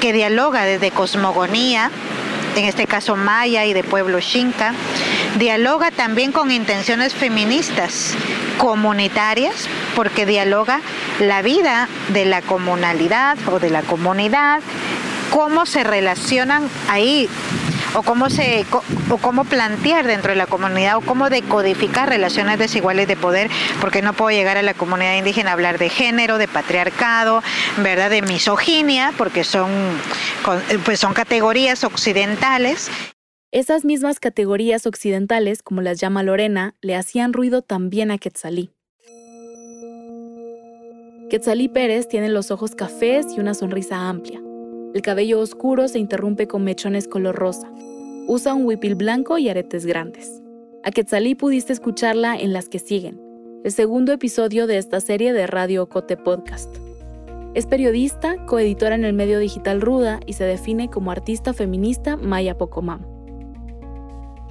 que 0.00 0.12
dialoga 0.12 0.64
desde 0.64 0.90
cosmogonía, 0.90 1.90
en 2.56 2.64
este 2.64 2.86
caso 2.86 3.16
maya 3.16 3.64
y 3.64 3.72
de 3.72 3.84
pueblo 3.84 4.20
xinca, 4.20 4.74
dialoga 5.38 5.90
también 5.90 6.32
con 6.32 6.50
intenciones 6.50 7.14
feministas 7.14 8.14
comunitarias, 8.58 9.68
porque 9.94 10.26
dialoga 10.26 10.80
la 11.20 11.42
vida 11.42 11.88
de 12.08 12.24
la 12.24 12.42
comunalidad 12.42 13.36
o 13.48 13.58
de 13.58 13.70
la 13.70 13.82
comunidad, 13.82 14.60
cómo 15.30 15.66
se 15.66 15.84
relacionan 15.84 16.68
ahí 16.88 17.28
o 17.94 18.02
cómo 18.02 18.28
se 18.28 18.66
o 19.10 19.18
cómo 19.18 19.44
plantear 19.44 20.06
dentro 20.06 20.30
de 20.30 20.36
la 20.36 20.46
comunidad 20.46 20.96
o 20.96 21.00
cómo 21.00 21.30
decodificar 21.30 22.08
relaciones 22.08 22.58
desiguales 22.58 23.08
de 23.08 23.16
poder, 23.16 23.50
porque 23.80 24.02
no 24.02 24.12
puedo 24.12 24.36
llegar 24.36 24.56
a 24.56 24.62
la 24.62 24.74
comunidad 24.74 25.14
indígena 25.14 25.50
a 25.50 25.52
hablar 25.54 25.78
de 25.78 25.88
género, 25.88 26.38
de 26.38 26.48
patriarcado, 26.48 27.42
verdad, 27.78 28.10
de 28.10 28.22
misoginia, 28.22 29.12
porque 29.16 29.44
son 29.44 29.70
pues 30.84 31.00
son 31.00 31.14
categorías 31.14 31.84
occidentales. 31.84 32.90
Esas 33.54 33.84
mismas 33.84 34.18
categorías 34.18 34.84
occidentales, 34.84 35.62
como 35.62 35.80
las 35.80 36.00
llama 36.00 36.24
Lorena, 36.24 36.74
le 36.80 36.96
hacían 36.96 37.32
ruido 37.32 37.62
también 37.62 38.10
a 38.10 38.18
Quetzalí. 38.18 38.72
Quetzalí 41.30 41.68
Pérez 41.68 42.08
tiene 42.08 42.30
los 42.30 42.50
ojos 42.50 42.74
cafés 42.74 43.26
y 43.36 43.38
una 43.38 43.54
sonrisa 43.54 44.08
amplia. 44.08 44.42
El 44.92 45.02
cabello 45.02 45.38
oscuro 45.38 45.86
se 45.86 46.00
interrumpe 46.00 46.48
con 46.48 46.64
mechones 46.64 47.06
color 47.06 47.36
rosa. 47.36 47.70
Usa 48.26 48.54
un 48.54 48.66
huipil 48.66 48.96
blanco 48.96 49.38
y 49.38 49.48
aretes 49.48 49.86
grandes. 49.86 50.42
A 50.82 50.90
Quetzalí 50.90 51.36
pudiste 51.36 51.72
escucharla 51.72 52.36
en 52.36 52.52
las 52.52 52.68
que 52.68 52.80
siguen, 52.80 53.20
el 53.62 53.70
segundo 53.70 54.10
episodio 54.10 54.66
de 54.66 54.78
esta 54.78 54.98
serie 54.98 55.32
de 55.32 55.46
Radio 55.46 55.88
Cote 55.88 56.16
Podcast. 56.16 56.74
Es 57.54 57.66
periodista, 57.66 58.34
coeditora 58.46 58.96
en 58.96 59.04
el 59.04 59.12
medio 59.12 59.38
digital 59.38 59.80
Ruda 59.80 60.18
y 60.26 60.32
se 60.32 60.42
define 60.42 60.90
como 60.90 61.12
artista 61.12 61.52
feminista 61.52 62.16
Maya 62.16 62.58
Pocomam. 62.58 63.13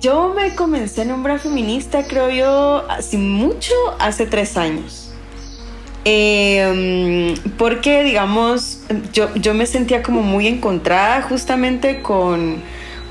Yo 0.04 0.34
me 0.34 0.54
comencé 0.54 1.04
a 1.04 1.06
nombrar 1.06 1.40
feminista, 1.40 2.04
creo 2.04 2.30
yo, 2.30 2.86
hace 2.92 3.18
mucho, 3.18 3.74
hace 4.00 4.26
tres 4.26 4.58
años. 4.58 5.14
Eh, 6.04 7.34
porque, 7.58 8.04
digamos, 8.04 8.82
yo, 9.14 9.34
yo, 9.36 9.54
me 9.54 9.66
sentía 9.66 10.04
como 10.04 10.22
muy 10.22 10.48
encontrada 10.48 11.22
justamente 11.22 12.02
con, 12.02 12.62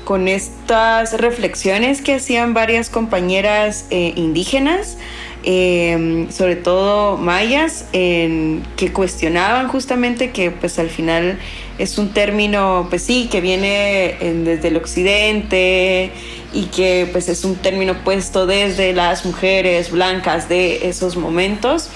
con 0.05 0.27
estas 0.27 1.19
reflexiones 1.19 2.03
que 2.03 2.13
hacían 2.13 2.53
varias 2.53 2.91
compañeras 2.91 3.87
eh, 3.89 4.13
indígenas, 4.15 4.99
eh, 5.41 6.27
sobre 6.29 6.57
todo 6.57 7.17
mayas, 7.17 7.87
en, 7.93 8.61
que 8.77 8.93
cuestionaban 8.93 9.67
justamente 9.67 10.29
que 10.29 10.51
pues 10.51 10.77
al 10.77 10.91
final 10.91 11.39
es 11.77 11.97
un 11.97 12.09
término, 12.09 12.87
pues 12.89 13.03
sí, 13.03 13.27
que 13.31 13.41
viene 13.41 14.17
desde 14.43 14.67
el 14.67 14.77
occidente 14.77 16.11
y 16.53 16.65
que 16.65 17.09
pues 17.11 17.29
es 17.29 17.43
un 17.43 17.55
término 17.55 18.03
puesto 18.03 18.45
desde 18.45 18.93
las 18.93 19.25
mujeres 19.25 19.91
blancas 19.91 20.49
de 20.49 20.87
esos 20.87 21.17
momentos. 21.17 21.89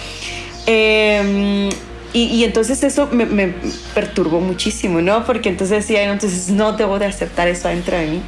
Em, 0.65 1.69
y, 2.13 2.43
entonces 2.43 2.83
eso 2.83 3.07
me, 3.11 3.53
perturbó 3.93 4.39
muchísimo, 4.39 5.01
¿no? 5.01 5.23
Porque 5.25 5.49
entonces 5.49 5.85
decía, 5.85 6.11
entonces 6.11 6.49
no 6.49 6.73
debo 6.73 6.97
de 6.97 7.05
aceptar 7.05 7.47
eso 7.47 7.67
dentro 7.67 7.97
de 7.97 8.07
mí. 8.07 8.21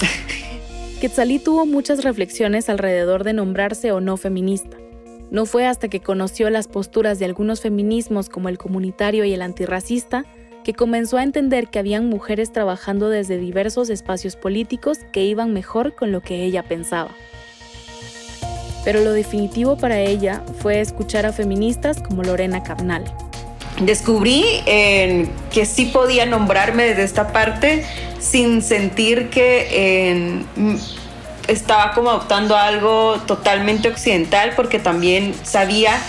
Quetzalí 1.01 1.39
tuvo 1.39 1.65
muchas 1.65 2.03
reflexiones 2.03 2.69
alrededor 2.69 3.23
de 3.23 3.33
nombrarse 3.33 3.91
o 3.91 4.01
no 4.01 4.17
feminista. 4.17 4.77
No 5.31 5.45
fue 5.45 5.65
hasta 5.65 5.88
que 5.88 6.01
conoció 6.01 6.49
las 6.49 6.67
posturas 6.67 7.19
de 7.19 7.25
algunos 7.25 7.62
feminismos 7.62 8.29
como 8.29 8.49
el 8.49 8.57
comunitario 8.57 9.25
y 9.25 9.33
el 9.33 9.41
antirracista 9.41 10.25
que 10.69 10.75
comenzó 10.75 11.17
a 11.17 11.23
entender 11.23 11.67
que 11.69 11.79
habían 11.79 12.10
mujeres 12.10 12.51
trabajando 12.51 13.10
desde 13.10 13.39
diversos 13.39 13.89
espacios 13.89 14.36
políticos 14.36 14.99
que 15.12 15.23
iban 15.23 15.51
mejor 15.51 15.95
con 15.95 16.12
lo 16.12 16.21
que 16.21 16.43
ella 16.43 16.62
pensaba 16.62 17.10
pero 18.84 19.01
lo 19.01 19.12
definitivo 19.12 19.77
para 19.79 19.99
ella 19.99 20.43
fue 20.62 20.79
escuchar 20.79 21.25
a 21.25 21.34
feministas 21.34 22.03
como 22.03 22.21
Lorena 22.21 22.62
Cabnal. 22.62 23.03
Descubrí 23.82 24.45
que 24.65 25.65
sí 25.65 25.86
podía 25.88 26.27
nombrarme 26.27 26.84
desde 26.84 27.03
esta 27.03 27.34
parte 27.34 27.84
sin 28.19 28.62
sentir 28.62 29.32
que 29.32 30.45
estaba 31.47 31.93
como 31.93 32.12
adoptando 32.12 32.55
algo 32.55 33.17
totalmente 33.25 33.89
occidental, 33.89 34.53
porque 34.55 34.77
también 34.77 35.34
sabía 35.41 35.99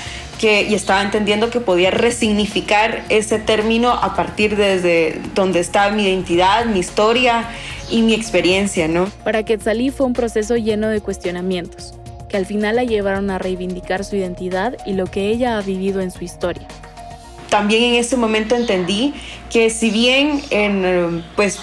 que, 0.40 0.62
y 0.62 0.74
estaba 0.74 1.02
entendiendo 1.02 1.50
que 1.50 1.60
podía 1.60 1.90
resignificar 1.90 3.04
ese 3.10 3.38
término 3.38 3.90
a 3.90 4.16
partir 4.16 4.56
desde 4.56 5.20
donde 5.34 5.60
estaba 5.60 5.92
mi 5.92 6.04
identidad, 6.04 6.64
mi 6.64 6.78
historia 6.78 7.50
y 7.90 8.00
mi 8.00 8.14
experiencia, 8.14 8.88
¿no? 8.88 9.04
Para 9.22 9.42
Quetzalí 9.42 9.90
fue 9.90 10.06
un 10.06 10.14
proceso 10.14 10.56
lleno 10.56 10.88
de 10.88 11.02
cuestionamientos 11.02 11.92
que 12.30 12.38
al 12.38 12.46
final 12.46 12.76
la 12.76 12.84
llevaron 12.84 13.28
a 13.28 13.38
reivindicar 13.38 14.02
su 14.02 14.16
identidad 14.16 14.78
y 14.86 14.94
lo 14.94 15.06
que 15.06 15.28
ella 15.28 15.58
ha 15.58 15.60
vivido 15.60 16.00
en 16.00 16.10
su 16.10 16.24
historia. 16.24 16.66
También 17.50 17.82
en 17.82 17.94
ese 17.96 18.16
momento 18.16 18.54
entendí 18.54 19.12
que 19.50 19.68
si 19.68 19.90
bien 19.90 20.40
en, 20.50 21.22
pues 21.36 21.58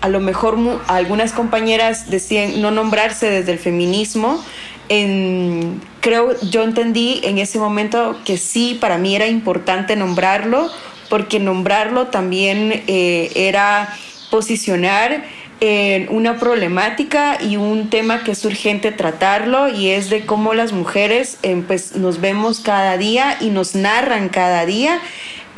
a 0.00 0.08
lo 0.08 0.20
mejor 0.20 0.58
algunas 0.88 1.32
compañeras 1.32 2.10
decían 2.10 2.60
no 2.60 2.72
nombrarse 2.72 3.30
desde 3.30 3.52
el 3.52 3.58
feminismo, 3.58 4.44
en, 4.88 5.80
creo, 6.00 6.34
yo 6.40 6.62
entendí 6.62 7.20
en 7.24 7.38
ese 7.38 7.58
momento 7.58 8.16
que 8.24 8.38
sí, 8.38 8.76
para 8.80 8.98
mí 8.98 9.14
era 9.14 9.26
importante 9.26 9.96
nombrarlo, 9.96 10.70
porque 11.08 11.40
nombrarlo 11.40 12.08
también 12.08 12.84
eh, 12.86 13.30
era 13.34 13.94
posicionar 14.30 15.24
en 15.60 16.08
una 16.10 16.38
problemática 16.38 17.38
y 17.42 17.56
un 17.56 17.90
tema 17.90 18.22
que 18.22 18.32
es 18.32 18.44
urgente 18.44 18.92
tratarlo 18.92 19.68
y 19.68 19.88
es 19.90 20.08
de 20.08 20.24
cómo 20.24 20.54
las 20.54 20.72
mujeres 20.72 21.38
eh, 21.42 21.62
pues, 21.66 21.96
nos 21.96 22.20
vemos 22.20 22.60
cada 22.60 22.96
día 22.96 23.36
y 23.40 23.50
nos 23.50 23.74
narran 23.74 24.28
cada 24.28 24.66
día 24.66 25.00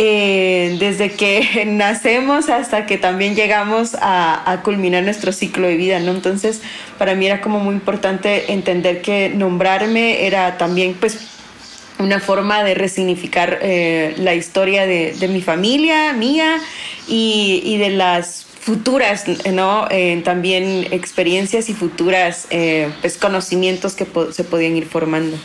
eh, 0.03 0.79
desde 0.79 1.11
que 1.11 1.65
nacemos 1.67 2.49
hasta 2.49 2.87
que 2.87 2.97
también 2.97 3.35
llegamos 3.35 3.95
a, 4.01 4.63
culminar 4.65 5.03
nuestro 5.03 5.31
ciclo 5.31 5.69
de 5.69 5.77
vida, 5.77 6.01
¿no? 6.01 6.13
Entonces, 6.13 6.63
para 6.97 7.15
mí 7.15 7.27
era 7.27 7.43
como 7.43 7.61
muy 7.61 7.75
importante 7.75 8.51
entender 8.51 9.03
que 9.03 9.29
nombrarme 9.29 10.27
era 10.27 10.57
también, 10.57 10.95
pues, 10.95 11.19
una 11.99 12.19
forma 12.19 12.65
de 12.65 12.73
resignificar 12.73 13.59
eh, 13.61 14.15
la 14.17 14.35
historia 14.35 14.87
de, 14.87 15.29
mi 15.29 15.43
familia, 15.43 16.15
mía 16.15 16.59
y, 17.07 17.77
de 17.77 17.91
las 17.91 18.47
futuras, 18.59 19.27
¿no? 19.53 19.87
Eh, 19.91 20.23
también 20.25 20.87
experiencias 20.93 21.69
y 21.69 21.75
futuras 21.75 22.49
pues, 23.03 23.19
conocimientos 23.19 23.97
que 23.97 24.07
se 24.33 24.45
podían 24.45 24.79
ir 24.79 24.87
formando. 24.87 25.37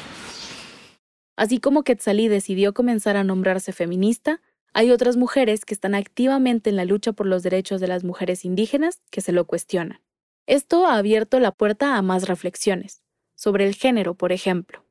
Así 1.35 1.59
como 1.59 1.83
Quetzalí 1.83 2.27
decidió 2.27 2.73
comenzar 2.73 3.17
a 3.17 3.23
nombrarse 3.23 3.73
feminista, 3.73 4.41
hay 4.73 4.91
otras 4.91 5.17
mujeres 5.17 5.65
que 5.65 5.73
están 5.73 5.95
activamente 5.95 6.69
en 6.69 6.75
la 6.75 6.85
lucha 6.85 7.13
por 7.13 7.27
los 7.27 7.43
derechos 7.43 7.81
de 7.81 7.87
las 7.87 8.03
mujeres 8.03 8.45
indígenas 8.45 9.01
que 9.09 9.21
se 9.21 9.31
lo 9.31 9.45
cuestionan. 9.45 10.01
Esto 10.47 10.85
ha 10.85 10.97
abierto 10.97 11.39
la 11.39 11.51
puerta 11.51 11.97
a 11.97 12.01
más 12.01 12.27
reflexiones, 12.27 13.01
sobre 13.35 13.67
el 13.67 13.75
género, 13.75 14.15
por 14.15 14.31
ejemplo 14.31 14.85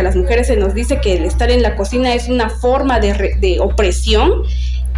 a 0.00 0.02
las 0.02 0.16
mujeres 0.16 0.48
se 0.48 0.56
nos 0.56 0.74
dice 0.74 1.00
que 1.00 1.14
el 1.16 1.24
estar 1.24 1.50
en 1.50 1.62
la 1.62 1.74
cocina 1.74 2.14
es 2.14 2.28
una 2.28 2.50
forma 2.50 3.00
de, 3.00 3.58
opresión 3.60 4.42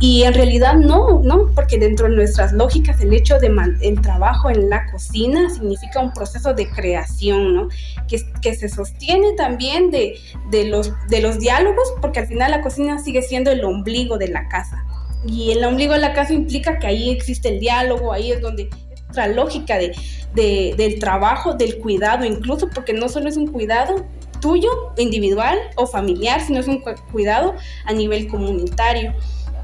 y 0.01 0.23
en 0.23 0.35
realidad 0.35 0.75
no, 0.75 1.21
¿no? 1.25 1.49
Porque 1.55 1.79
dentro 1.79 2.09
de 2.09 2.15
nuestras 2.15 2.53
lógicas 2.53 3.01
el 3.01 3.13
hecho 3.13 3.39
de 3.39 3.49
el 3.81 4.01
trabajo 4.01 4.49
en 4.49 4.71
la 4.71 4.87
cocina 4.87 5.51
significa 5.51 6.01
un 6.01 6.13
proceso 6.13 6.55
de 6.55 6.69
creación, 6.71 7.55
¿no? 7.55 7.69
Que, 8.07 8.21
que 8.41 8.55
se 8.55 8.69
sostiene 8.69 9.33
también 9.33 9.91
de, 9.91 10.17
de, 10.51 10.67
los, 10.67 10.93
de 11.09 11.21
los 11.21 11.41
diálogos, 11.41 11.95
porque 12.01 12.21
al 12.21 12.27
final 12.27 12.53
la 12.53 12.63
cocina 12.63 12.99
sigue 13.01 13.23
siendo 13.23 13.51
el 13.51 13.65
ombligo 13.65 14.19
de 14.19 14.29
la 14.29 14.49
casa. 14.49 14.85
Y 15.27 15.51
el 15.51 15.65
ombligo 15.65 15.95
de 15.95 16.01
la 16.01 16.13
casa 16.13 16.33
implica 16.33 16.79
que 16.79 16.87
ahí 16.87 17.11
existe 17.11 17.49
el 17.49 17.59
diálogo, 17.59 18.13
ahí 18.13 18.31
es 18.31 18.41
donde 18.41 18.71
otra 19.11 19.27
lógica 19.27 19.79
de, 19.79 19.97
de, 20.35 20.75
del 20.77 21.01
trabajo, 21.01 21.55
del 21.55 21.79
cuidado, 21.79 22.25
incluso 22.25 22.69
porque 22.73 22.93
no 22.93 23.09
solo 23.09 23.29
es 23.29 23.37
un 23.37 23.49
cuidado, 23.49 24.07
tuyo, 24.41 24.71
individual 24.97 25.59
o 25.77 25.87
familiar, 25.87 26.41
sino 26.41 26.61
es 26.61 26.69
un 26.69 26.83
cuidado 27.11 27.55
a 27.85 27.93
nivel 27.93 28.29
comunitario. 28.29 29.15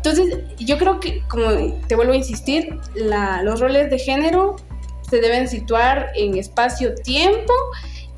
Entonces, 0.04 0.38
yo 0.58 0.76
creo 0.76 1.00
que, 1.00 1.22
como 1.28 1.46
te 1.88 1.96
vuelvo 1.96 2.12
a 2.12 2.16
insistir, 2.16 2.78
los 2.94 3.60
roles 3.60 3.88
de 3.88 3.98
género 3.98 4.56
se 5.08 5.20
deben 5.20 5.48
situar 5.48 6.10
en 6.14 6.36
espacio-tiempo 6.36 7.52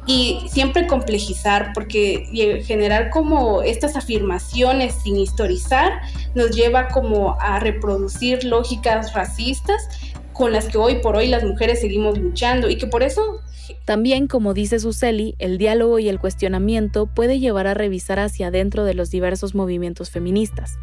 y 0.05 0.41
siempre 0.51 0.89
complejizar, 0.89 1.71
porque 1.75 2.63
generar 2.65 3.11
como 3.11 3.63
estas 3.63 3.95
afirmaciones 3.95 4.95
sin 5.05 5.17
historizar 5.17 6.01
nos 6.35 6.51
lleva 6.51 6.89
como 6.89 7.37
a 7.41 7.61
reproducir 7.61 8.43
lógicas 8.43 9.13
racistas 9.15 9.89
con 10.33 10.53
las 10.53 10.67
que 10.67 10.79
hoy 10.79 10.97
por 10.97 11.15
hoy 11.15 11.29
las 11.29 11.45
mujeres 11.45 11.81
seguimos 11.81 12.19
luchando 12.19 12.69
y 12.69 12.79
que 12.79 12.89
por 12.89 13.05
eso 13.05 13.41
también, 13.85 14.27
como 14.29 14.55
dice 14.55 14.79
Suseli, 14.79 15.35
el 15.39 15.59
diálogo 15.59 15.99
y 15.99 16.09
el 16.09 16.21
cuestionamiento 16.21 17.07
puede 17.07 17.39
llevar 17.41 17.67
a 17.67 17.75
revisar 17.75 18.19
hacia 18.19 18.49
adentro 18.49 18.85
de 18.85 18.95
los 18.95 19.11
diversos 19.11 19.55
movimientos 19.57 20.11
feministas. 20.11 20.79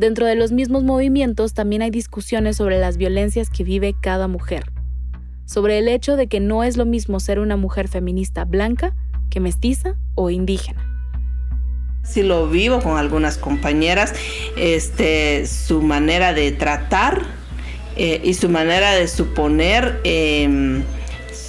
Dentro 0.00 0.24
de 0.24 0.34
los 0.34 0.50
mismos 0.50 0.82
movimientos 0.82 1.52
también 1.52 1.82
hay 1.82 1.90
discusiones 1.90 2.56
sobre 2.56 2.78
las 2.78 2.96
violencias 2.96 3.50
que 3.50 3.64
vive 3.64 3.94
cada 4.00 4.28
mujer, 4.28 4.64
sobre 5.44 5.76
el 5.76 5.88
hecho 5.88 6.16
de 6.16 6.26
que 6.26 6.40
no 6.40 6.64
es 6.64 6.78
lo 6.78 6.86
mismo 6.86 7.20
ser 7.20 7.38
una 7.38 7.58
mujer 7.58 7.86
feminista 7.86 8.46
blanca 8.46 8.96
que 9.28 9.40
mestiza 9.40 9.96
o 10.14 10.30
indígena. 10.30 10.82
Si 12.02 12.22
lo 12.22 12.48
vivo 12.48 12.80
con 12.80 12.96
algunas 12.96 13.36
compañeras, 13.36 14.14
este, 14.56 15.46
su 15.46 15.82
manera 15.82 16.32
de 16.32 16.52
tratar 16.52 17.20
eh, 17.94 18.22
y 18.24 18.32
su 18.32 18.48
manera 18.48 18.92
de 18.92 19.06
suponer 19.06 20.00
em, 20.04 20.82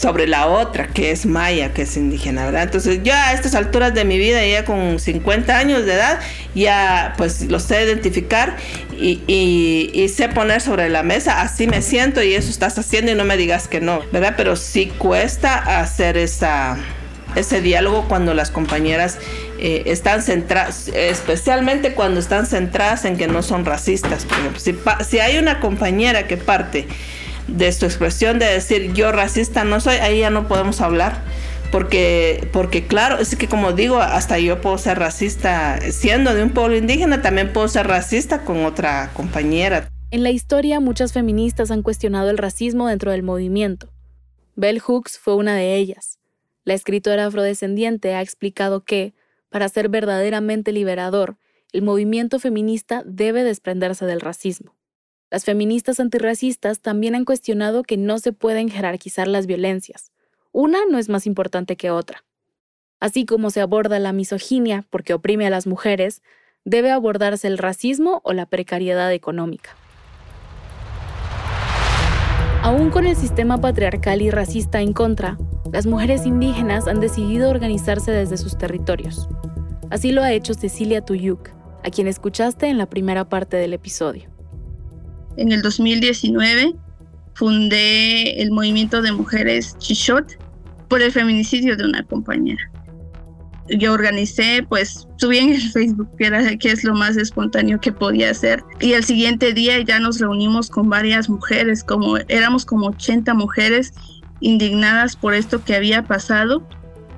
sobre 0.01 0.25
la 0.25 0.47
otra, 0.47 0.87
que 0.87 1.11
es 1.11 1.27
maya, 1.27 1.73
que 1.73 1.83
es 1.83 1.95
indígena, 1.95 2.45
¿verdad? 2.45 2.63
Entonces 2.63 3.01
yo 3.03 3.13
a 3.13 3.33
estas 3.33 3.53
alturas 3.53 3.93
de 3.93 4.03
mi 4.03 4.17
vida, 4.17 4.43
ya 4.43 4.65
con 4.65 4.99
50 4.99 5.55
años 5.55 5.85
de 5.85 5.93
edad, 5.93 6.19
ya 6.55 7.13
pues 7.17 7.43
lo 7.43 7.59
sé 7.59 7.83
identificar 7.83 8.57
y, 8.91 9.21
y, 9.27 10.09
sé 10.09 10.27
poner 10.27 10.61
sobre 10.61 10.89
la 10.89 11.03
mesa, 11.03 11.41
así 11.41 11.67
me 11.67 11.83
siento 11.83 12.23
y 12.23 12.33
eso 12.33 12.49
estás 12.49 12.79
haciendo 12.79 13.11
y 13.11 13.15
no 13.15 13.25
me 13.25 13.37
digas 13.37 13.67
que 13.67 13.79
no, 13.79 14.01
¿verdad? 14.11 14.33
Pero 14.35 14.55
sí 14.55 14.87
cuesta 14.97 15.79
hacer 15.79 16.17
esa 16.17 16.77
ese 17.35 17.61
diálogo 17.61 18.07
cuando 18.09 18.33
las 18.33 18.51
compañeras 18.51 19.17
eh, 19.57 19.83
están 19.85 20.21
centradas, 20.21 20.89
especialmente 20.89 21.93
cuando 21.93 22.19
están 22.19 22.45
centradas 22.45 23.05
en 23.05 23.15
que 23.15 23.27
no 23.27 23.41
son 23.41 23.63
racistas. 23.63 24.25
Por 24.25 24.39
ejemplo, 24.39 24.59
si, 24.59 24.75
si 25.07 25.19
hay 25.19 25.37
una 25.37 25.61
compañera 25.61 26.27
que 26.27 26.35
parte 26.35 26.87
de 27.51 27.71
su 27.71 27.85
expresión 27.85 28.39
de 28.39 28.45
decir 28.45 28.93
yo 28.93 29.11
racista 29.11 29.63
no 29.63 29.79
soy, 29.79 29.97
ahí 29.97 30.19
ya 30.19 30.29
no 30.29 30.47
podemos 30.47 30.81
hablar. 30.81 31.21
Porque, 31.71 32.49
porque 32.51 32.85
claro, 32.85 33.17
es 33.19 33.33
que 33.37 33.47
como 33.47 33.71
digo, 33.71 33.99
hasta 33.99 34.37
yo 34.39 34.59
puedo 34.59 34.77
ser 34.77 34.99
racista 34.99 35.79
siendo 35.91 36.33
de 36.33 36.43
un 36.43 36.49
pueblo 36.49 36.75
indígena, 36.75 37.21
también 37.21 37.53
puedo 37.53 37.67
ser 37.69 37.87
racista 37.87 38.43
con 38.43 38.65
otra 38.65 39.11
compañera. 39.13 39.89
En 40.11 40.23
la 40.23 40.31
historia, 40.31 40.81
muchas 40.81 41.13
feministas 41.13 41.71
han 41.71 41.81
cuestionado 41.81 42.29
el 42.29 42.37
racismo 42.37 42.89
dentro 42.89 43.11
del 43.11 43.23
movimiento. 43.23 43.89
Bell 44.57 44.81
Hooks 44.81 45.17
fue 45.17 45.35
una 45.35 45.55
de 45.55 45.75
ellas. 45.75 46.19
La 46.65 46.73
escritora 46.73 47.25
afrodescendiente 47.25 48.13
ha 48.13 48.21
explicado 48.21 48.83
que, 48.83 49.13
para 49.49 49.69
ser 49.69 49.87
verdaderamente 49.87 50.73
liberador, 50.73 51.37
el 51.71 51.81
movimiento 51.81 52.39
feminista 52.39 53.03
debe 53.05 53.45
desprenderse 53.45 54.05
del 54.05 54.19
racismo. 54.19 54.75
Las 55.31 55.45
feministas 55.45 56.01
antirracistas 56.01 56.81
también 56.81 57.15
han 57.15 57.23
cuestionado 57.23 57.83
que 57.83 57.95
no 57.95 58.19
se 58.19 58.33
pueden 58.33 58.67
jerarquizar 58.69 59.29
las 59.29 59.47
violencias. 59.47 60.11
Una 60.51 60.79
no 60.89 60.97
es 60.97 61.07
más 61.07 61.25
importante 61.25 61.77
que 61.77 61.89
otra. 61.89 62.25
Así 62.99 63.25
como 63.25 63.49
se 63.49 63.61
aborda 63.61 63.97
la 63.99 64.11
misoginia 64.11 64.85
porque 64.89 65.13
oprime 65.13 65.47
a 65.47 65.49
las 65.49 65.67
mujeres, 65.67 66.21
debe 66.65 66.91
abordarse 66.91 67.47
el 67.47 67.57
racismo 67.57 68.19
o 68.25 68.33
la 68.33 68.45
precariedad 68.45 69.13
económica. 69.13 69.77
Aún 72.61 72.89
con 72.89 73.07
el 73.07 73.15
sistema 73.15 73.57
patriarcal 73.59 74.21
y 74.21 74.31
racista 74.31 74.81
en 74.81 74.91
contra, 74.91 75.37
las 75.71 75.85
mujeres 75.85 76.25
indígenas 76.25 76.89
han 76.89 76.99
decidido 76.99 77.49
organizarse 77.49 78.11
desde 78.11 78.35
sus 78.35 78.57
territorios. 78.57 79.29
Así 79.89 80.11
lo 80.11 80.23
ha 80.23 80.33
hecho 80.33 80.53
Cecilia 80.53 81.05
Tuyuk, 81.05 81.51
a 81.85 81.89
quien 81.89 82.07
escuchaste 82.07 82.67
en 82.67 82.77
la 82.77 82.87
primera 82.87 83.29
parte 83.29 83.55
del 83.55 83.73
episodio. 83.73 84.30
En 85.37 85.51
el 85.51 85.61
2019 85.61 86.73
fundé 87.35 88.41
el 88.41 88.51
movimiento 88.51 89.01
de 89.01 89.11
mujeres 89.11 89.77
Chichot 89.77 90.37
por 90.87 91.01
el 91.01 91.11
feminicidio 91.11 91.75
de 91.77 91.85
una 91.85 92.03
compañera. 92.03 92.61
Yo 93.69 93.93
organicé, 93.93 94.65
pues 94.67 95.07
subí 95.17 95.37
en 95.37 95.53
el 95.53 95.61
Facebook, 95.61 96.09
que, 96.17 96.57
que 96.59 96.71
es 96.71 96.83
lo 96.83 96.93
más 96.93 97.15
espontáneo 97.15 97.79
que 97.79 97.93
podía 97.93 98.31
hacer. 98.31 98.61
Y 98.81 98.93
el 98.93 99.03
siguiente 99.05 99.53
día 99.53 99.79
ya 99.79 99.99
nos 99.99 100.19
reunimos 100.19 100.69
con 100.69 100.89
varias 100.89 101.29
mujeres, 101.29 101.83
como 101.83 102.17
éramos 102.27 102.65
como 102.65 102.87
80 102.87 103.33
mujeres 103.33 103.93
indignadas 104.41 105.15
por 105.15 105.33
esto 105.33 105.63
que 105.63 105.75
había 105.75 106.03
pasado. 106.03 106.67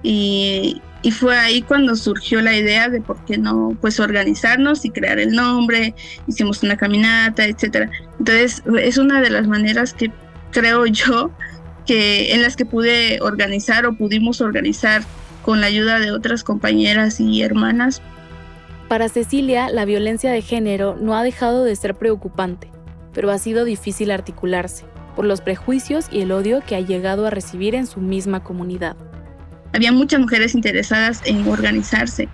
Y, 0.03 0.81
y 1.03 1.11
fue 1.11 1.37
ahí 1.37 1.61
cuando 1.61 1.95
surgió 1.97 2.41
la 2.41 2.55
idea 2.55 2.87
de 2.87 3.01
por 3.01 3.23
qué 3.25 3.37
no 3.37 3.77
pues 3.81 3.99
organizarnos 3.99 4.85
y 4.85 4.89
crear 4.89 5.19
el 5.19 5.33
nombre, 5.33 5.93
hicimos 6.27 6.63
una 6.63 6.77
caminata, 6.77 7.45
etcétera. 7.45 7.91
Entonces, 8.17 8.63
es 8.81 8.97
una 8.97 9.21
de 9.21 9.29
las 9.29 9.45
maneras 9.45 9.93
que 9.93 10.11
creo 10.51 10.85
yo 10.87 11.29
que 11.85 12.33
en 12.33 12.41
las 12.41 12.55
que 12.55 12.65
pude 12.65 13.19
organizar 13.21 13.85
o 13.85 13.97
pudimos 13.97 14.39
organizar 14.39 15.03
con 15.43 15.59
la 15.59 15.67
ayuda 15.67 15.99
de 15.99 16.13
otras 16.13 16.45
compañeras 16.45 17.19
y 17.19 17.41
hermanas. 17.41 18.01
Para 18.87 19.09
Cecilia, 19.09 19.69
la 19.69 19.83
violencia 19.83 20.31
de 20.31 20.41
género 20.41 20.95
no 20.97 21.17
ha 21.17 21.23
dejado 21.23 21.65
de 21.65 21.75
ser 21.75 21.95
preocupante, 21.95 22.69
pero 23.13 23.29
ha 23.29 23.37
sido 23.37 23.65
difícil 23.65 24.09
articularse 24.11 24.85
por 25.17 25.25
los 25.25 25.41
prejuicios 25.41 26.05
y 26.09 26.21
el 26.21 26.31
odio 26.31 26.61
que 26.65 26.77
ha 26.77 26.79
llegado 26.79 27.27
a 27.27 27.29
recibir 27.29 27.75
en 27.75 27.87
su 27.87 27.99
misma 27.99 28.41
comunidad 28.41 28.95
había 29.73 29.91
muchas 29.91 30.19
mujeres 30.19 30.55
interesadas 30.55 31.21
en 31.25 31.47
organizarse, 31.47 32.29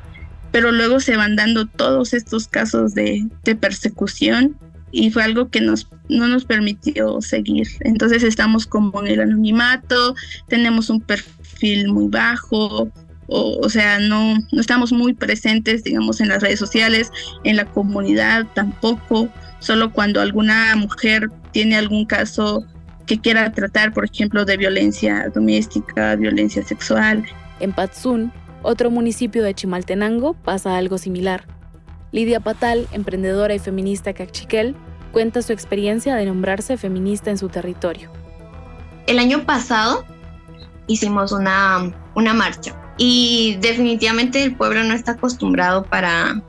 pero 0.52 0.72
luego 0.72 1.00
se 1.00 1.16
van 1.16 1.36
dando 1.36 1.66
todos 1.66 2.14
estos 2.14 2.48
casos 2.48 2.94
de, 2.94 3.28
persecución 3.60 4.58
y 4.92 5.10
fue 5.12 5.24
algo 5.24 5.50
que 5.50 5.62
nos, 5.62 5.88
no 6.10 6.28
nos 6.28 6.46
permitió 6.46 7.22
seguir. 7.22 7.68
Entonces 7.82 8.24
estamos 8.24 8.66
como 8.66 9.02
en 9.02 9.08
el 9.08 9.22
anonimato, 9.22 10.16
tenemos 10.48 10.90
un 10.90 11.02
perfil 11.02 11.90
muy 11.90 12.08
bajo, 12.08 12.92
o, 13.28 13.60
o, 13.62 13.70
sea, 13.70 14.00
no, 14.00 14.36
no 14.52 14.62
estamos 14.62 14.92
muy 14.92 15.14
presentes, 15.14 15.84
digamos, 15.84 16.20
en 16.20 16.30
las 16.30 16.42
redes 16.42 16.60
sociales, 16.60 17.12
en 17.44 17.58
la 17.58 17.66
comunidad 17.66 18.48
tampoco, 18.56 19.30
solo 19.60 19.94
cuando 19.94 20.20
alguna 20.20 20.76
mujer 20.76 21.30
tiene 21.52 21.76
algún 21.76 22.06
caso 22.06 22.66
que 23.10 23.20
quiera 23.20 23.52
tratar, 23.52 23.92
por 23.92 24.06
ejemplo, 24.06 24.46
de 24.46 24.56
violencia 24.56 25.28
doméstica, 25.34 26.16
violencia 26.16 26.64
sexual. 26.64 27.26
En 27.60 27.74
Patsun, 27.74 28.32
otro 28.62 28.92
municipio 28.92 29.44
de 29.44 29.56
Chimaltenango, 29.56 30.36
pasa 30.36 30.78
algo 30.78 31.00
similar. 31.00 31.44
Lidia 32.12 32.40
Patal, 32.40 32.88
emprendedora 32.92 33.56
y 33.56 33.60
feminista 33.60 34.14
cachiquel, 34.14 34.76
cuenta 35.12 35.42
su 35.42 35.54
experiencia 35.54 36.16
de 36.16 36.28
nombrarse 36.28 36.78
feminista 36.78 37.32
en 37.32 37.40
su 37.40 37.50
territorio. 37.50 38.12
El 39.08 39.18
año 39.18 39.44
pasado 39.44 40.06
hicimos 40.86 41.32
una, 41.32 41.92
una 42.14 42.36
marcha 42.36 42.76
y 42.98 43.58
definitivamente 43.60 44.44
el 44.44 44.56
pueblo 44.56 44.84
no 44.84 44.94
está 44.94 45.14
acostumbrado 45.14 45.84
para, 45.84 46.44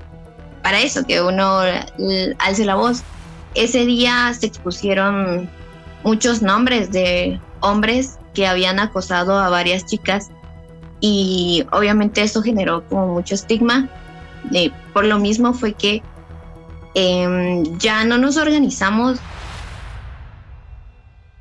para 0.62 0.79
eso, 0.81 1.07
que 1.07 1.23
uno 1.23 1.61
alce 2.38 2.66
la 2.66 2.75
voz. 2.75 3.03
Ese 3.55 3.87
día 3.87 4.35
se 4.38 4.44
expusieron 4.44 5.49
muchos 6.05 6.43
nombres 6.43 6.91
de 6.91 7.41
hombres 7.61 8.19
que 8.35 8.47
habían 8.47 8.79
acosado 8.79 9.39
a 9.39 9.49
varias 9.49 9.87
chicas 9.87 10.31
y 11.01 11.67
obviamente 11.73 12.23
eso 12.23 12.43
generó 12.43 12.87
como 12.89 13.15
mucho 13.15 13.35
estigma. 13.35 13.89
Eh, 14.55 14.71
por 14.93 15.05
lo 15.05 15.19
mismo 15.19 15.53
fue 15.53 15.73
que 15.73 16.03
em, 16.95 17.79
ya 17.79 18.05
no 18.05 18.19
nos 18.19 18.37
organizamos. 18.37 19.19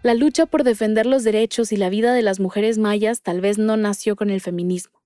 La 0.01 0.13
lucha 0.13 0.45
por 0.45 0.63
defender 0.63 1.05
los 1.05 1.23
derechos 1.23 1.73
y 1.73 1.77
la 1.77 1.89
vida 1.89 2.13
de 2.13 2.21
las 2.21 2.39
mujeres 2.39 2.77
mayas 2.77 3.21
tal 3.21 3.41
vez 3.41 3.57
no 3.57 3.75
nació 3.75 4.15
con 4.15 4.29
el 4.29 4.39
feminismo, 4.39 5.01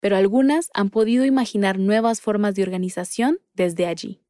pero 0.00 0.16
algunas 0.18 0.70
han 0.74 0.90
podido 0.90 1.24
imaginar 1.24 1.78
nuevas 1.78 2.20
formas 2.20 2.54
de 2.54 2.62
organización 2.62 3.38
desde 3.54 3.86
allí. 3.86 4.23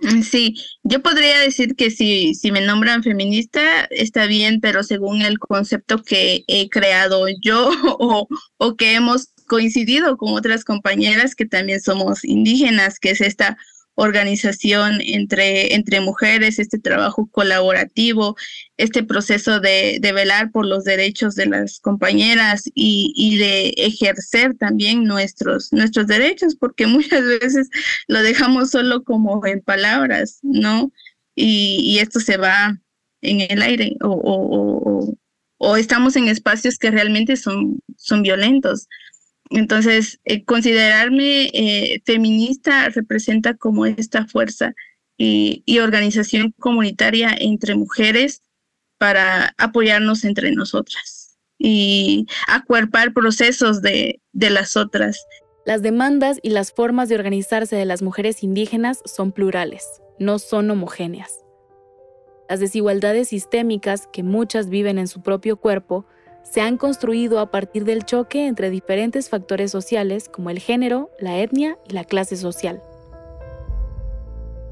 Mm, 0.00 0.22
sí, 0.22 0.54
yo 0.82 1.02
podría 1.02 1.38
decir 1.38 1.76
que 1.76 1.90
si, 1.90 2.34
si 2.34 2.52
me 2.52 2.60
nombran 2.60 3.02
feminista 3.02 3.84
está 3.90 4.26
bien, 4.26 4.60
pero 4.60 4.82
según 4.82 5.22
el 5.22 5.38
concepto 5.38 6.02
que 6.02 6.44
he 6.48 6.68
creado 6.68 7.26
yo 7.42 7.70
o, 7.98 8.28
o 8.58 8.76
que 8.76 8.94
hemos 8.94 9.28
coincidido 9.46 10.16
con 10.16 10.34
otras 10.34 10.64
compañeras 10.64 11.34
que 11.34 11.46
también 11.46 11.80
somos 11.80 12.24
indígenas, 12.24 12.98
que 12.98 13.10
es 13.10 13.20
esta 13.20 13.56
organización 13.96 15.00
entre, 15.00 15.74
entre 15.74 16.00
mujeres, 16.00 16.58
este 16.58 16.78
trabajo 16.78 17.28
colaborativo, 17.30 18.36
este 18.76 19.04
proceso 19.04 19.60
de, 19.60 19.98
de 20.00 20.12
velar 20.12 20.50
por 20.50 20.66
los 20.66 20.84
derechos 20.84 21.34
de 21.36 21.46
las 21.46 21.78
compañeras 21.80 22.64
y, 22.74 23.12
y, 23.16 23.36
de 23.38 23.68
ejercer 23.76 24.54
también 24.56 25.04
nuestros, 25.04 25.72
nuestros 25.72 26.06
derechos, 26.06 26.56
porque 26.56 26.86
muchas 26.88 27.24
veces 27.24 27.68
lo 28.08 28.22
dejamos 28.22 28.70
solo 28.70 29.04
como 29.04 29.44
en 29.46 29.60
palabras, 29.60 30.38
¿no? 30.42 30.92
Y, 31.36 31.80
y 31.82 31.98
esto 31.98 32.20
se 32.20 32.36
va 32.36 32.78
en 33.22 33.40
el 33.40 33.62
aire 33.62 33.96
o, 34.02 35.16
o, 35.58 35.76
estamos 35.76 36.14
en 36.16 36.28
espacios 36.28 36.78
que 36.78 36.90
realmente 36.90 37.36
son, 37.36 37.80
son 37.96 38.22
violentos. 38.22 38.86
Entonces, 39.54 40.20
eh, 40.24 40.44
considerarme 40.44 41.44
eh, 41.52 42.02
feminista 42.04 42.88
representa 42.88 43.54
como 43.54 43.86
esta 43.86 44.26
fuerza 44.26 44.74
y, 45.16 45.78
organización 45.78 46.52
comunitaria 46.58 47.36
entre 47.38 47.76
mujeres 47.76 48.42
para 48.98 49.54
apoyarnos 49.56 50.24
entre 50.24 50.50
nosotras 50.50 51.38
y 51.56 52.26
acuerpar 52.48 53.12
procesos 53.12 53.80
de, 53.80 54.20
de 54.32 54.50
las 54.50 54.76
otras. 54.76 55.24
Las 55.64 55.82
demandas 55.82 56.40
y 56.42 56.50
las 56.50 56.72
formas 56.72 57.08
de 57.08 57.14
organizarse 57.14 57.76
de 57.76 57.84
las 57.84 58.02
mujeres 58.02 58.42
indígenas 58.42 59.02
son 59.04 59.30
plurales, 59.30 59.86
no 60.18 60.40
son 60.40 60.68
homogéneas. 60.68 61.44
Las 62.48 62.58
desigualdades 62.58 63.28
sistémicas 63.28 64.08
que 64.12 64.24
muchas 64.24 64.68
viven 64.68 64.98
en 64.98 65.06
su 65.06 65.22
propio 65.22 65.56
cuerpo 65.58 66.06
se 66.54 66.60
han 66.60 66.76
construido 66.76 67.40
a 67.40 67.50
partir 67.50 67.84
del 67.84 68.04
choque 68.04 68.46
entre 68.46 68.70
diferentes 68.70 69.28
factores 69.28 69.72
sociales 69.72 70.28
como 70.28 70.50
el 70.50 70.60
género, 70.60 71.10
la 71.18 71.40
etnia 71.40 71.78
y 71.88 71.94
la 71.94 72.04
clase 72.04 72.36
social. 72.36 72.80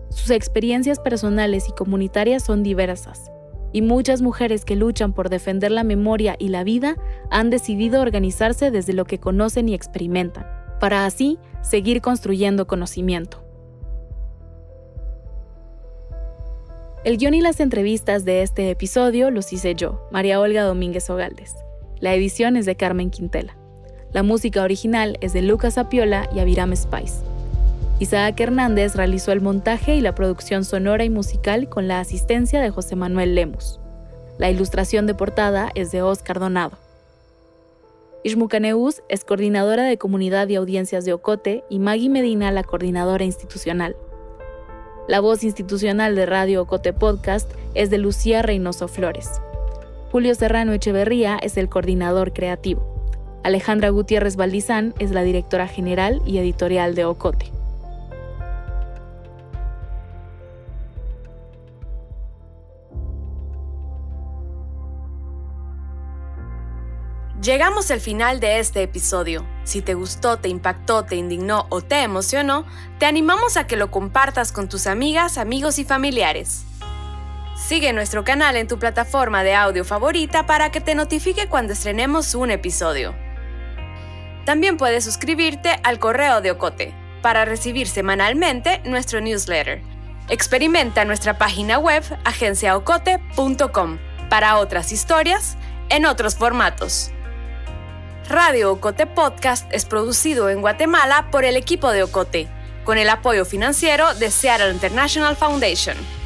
Sus 0.08 0.30
experiencias 0.30 1.00
personales 1.00 1.68
y 1.68 1.72
comunitarias 1.72 2.44
son 2.44 2.62
diversas, 2.62 3.32
y 3.72 3.82
muchas 3.82 4.22
mujeres 4.22 4.64
que 4.64 4.76
luchan 4.76 5.12
por 5.12 5.28
defender 5.28 5.72
la 5.72 5.82
memoria 5.82 6.36
y 6.38 6.50
la 6.50 6.62
vida 6.62 6.94
han 7.32 7.50
decidido 7.50 8.00
organizarse 8.00 8.70
desde 8.70 8.92
lo 8.92 9.04
que 9.04 9.18
conocen 9.18 9.68
y 9.68 9.74
experimentan, 9.74 10.46
para 10.78 11.04
así 11.04 11.40
seguir 11.62 12.00
construyendo 12.00 12.68
conocimiento. 12.68 13.42
El 17.02 17.16
guion 17.18 17.34
y 17.34 17.40
las 17.40 17.58
entrevistas 17.58 18.24
de 18.24 18.42
este 18.42 18.70
episodio 18.70 19.32
los 19.32 19.52
hice 19.52 19.74
yo, 19.74 20.06
María 20.12 20.38
Olga 20.38 20.62
Domínguez 20.62 21.10
Ogaldes. 21.10 21.56
La 22.02 22.16
edición 22.16 22.56
es 22.56 22.66
de 22.66 22.74
Carmen 22.74 23.10
Quintela. 23.10 23.56
La 24.12 24.24
música 24.24 24.64
original 24.64 25.18
es 25.20 25.32
de 25.34 25.40
Lucas 25.40 25.78
Apiola 25.78 26.28
y 26.34 26.40
Aviram 26.40 26.74
Spice. 26.74 27.22
Isaac 28.00 28.40
Hernández 28.40 28.96
realizó 28.96 29.30
el 29.30 29.40
montaje 29.40 29.94
y 29.94 30.00
la 30.00 30.12
producción 30.12 30.64
sonora 30.64 31.04
y 31.04 31.10
musical 31.10 31.68
con 31.68 31.86
la 31.86 32.00
asistencia 32.00 32.60
de 32.60 32.70
José 32.70 32.96
Manuel 32.96 33.36
Lemus. 33.36 33.78
La 34.36 34.50
ilustración 34.50 35.06
de 35.06 35.14
portada 35.14 35.70
es 35.76 35.92
de 35.92 36.02
Oscar 36.02 36.40
Donado. 36.40 36.76
Ishmucaneus 38.24 39.00
es 39.08 39.24
coordinadora 39.24 39.84
de 39.84 39.96
comunidad 39.96 40.48
y 40.48 40.56
audiencias 40.56 41.04
de 41.04 41.12
Ocote 41.12 41.62
y 41.70 41.78
Maggie 41.78 42.10
Medina 42.10 42.50
la 42.50 42.64
coordinadora 42.64 43.22
institucional. 43.22 43.94
La 45.06 45.20
voz 45.20 45.44
institucional 45.44 46.16
de 46.16 46.26
Radio 46.26 46.62
Ocote 46.62 46.92
Podcast 46.92 47.48
es 47.74 47.90
de 47.90 47.98
Lucía 47.98 48.42
Reynoso 48.42 48.88
Flores. 48.88 49.40
Julio 50.12 50.34
Serrano 50.34 50.74
Echeverría 50.74 51.38
es 51.38 51.56
el 51.56 51.70
coordinador 51.70 52.34
creativo. 52.34 52.86
Alejandra 53.44 53.88
Gutiérrez 53.88 54.36
Valdizán 54.36 54.92
es 54.98 55.10
la 55.10 55.22
directora 55.22 55.66
general 55.66 56.20
y 56.26 56.36
editorial 56.36 56.94
de 56.94 57.06
Ocote. 57.06 57.50
Llegamos 67.40 67.90
al 67.90 68.00
final 68.00 68.38
de 68.38 68.58
este 68.58 68.82
episodio. 68.82 69.46
Si 69.64 69.80
te 69.80 69.94
gustó, 69.94 70.36
te 70.36 70.50
impactó, 70.50 71.04
te 71.04 71.16
indignó 71.16 71.64
o 71.70 71.80
te 71.80 72.02
emocionó, 72.02 72.66
te 72.98 73.06
animamos 73.06 73.56
a 73.56 73.66
que 73.66 73.76
lo 73.76 73.90
compartas 73.90 74.52
con 74.52 74.68
tus 74.68 74.86
amigas, 74.86 75.38
amigos 75.38 75.78
y 75.78 75.86
familiares. 75.86 76.66
Sigue 77.66 77.92
nuestro 77.92 78.24
canal 78.24 78.56
en 78.56 78.66
tu 78.66 78.78
plataforma 78.78 79.44
de 79.44 79.54
audio 79.54 79.84
favorita 79.84 80.46
para 80.46 80.72
que 80.72 80.80
te 80.80 80.96
notifique 80.96 81.46
cuando 81.46 81.72
estrenemos 81.72 82.34
un 82.34 82.50
episodio. 82.50 83.14
También 84.44 84.76
puedes 84.76 85.04
suscribirte 85.04 85.78
al 85.84 86.00
correo 86.00 86.40
de 86.40 86.50
Ocote 86.50 86.92
para 87.22 87.44
recibir 87.44 87.86
semanalmente 87.86 88.80
nuestro 88.84 89.20
newsletter. 89.20 89.80
Experimenta 90.28 91.04
nuestra 91.04 91.38
página 91.38 91.78
web 91.78 92.02
agenciaocote.com 92.24 93.98
para 94.28 94.58
otras 94.58 94.90
historias 94.90 95.56
en 95.88 96.04
otros 96.04 96.34
formatos. 96.34 97.12
Radio 98.28 98.72
Ocote 98.72 99.06
Podcast 99.06 99.72
es 99.72 99.84
producido 99.84 100.50
en 100.50 100.62
Guatemala 100.62 101.28
por 101.30 101.44
el 101.44 101.56
equipo 101.56 101.92
de 101.92 102.02
Ocote, 102.02 102.48
con 102.82 102.98
el 102.98 103.08
apoyo 103.08 103.44
financiero 103.44 104.14
de 104.14 104.32
Seattle 104.32 104.72
International 104.72 105.36
Foundation. 105.36 106.21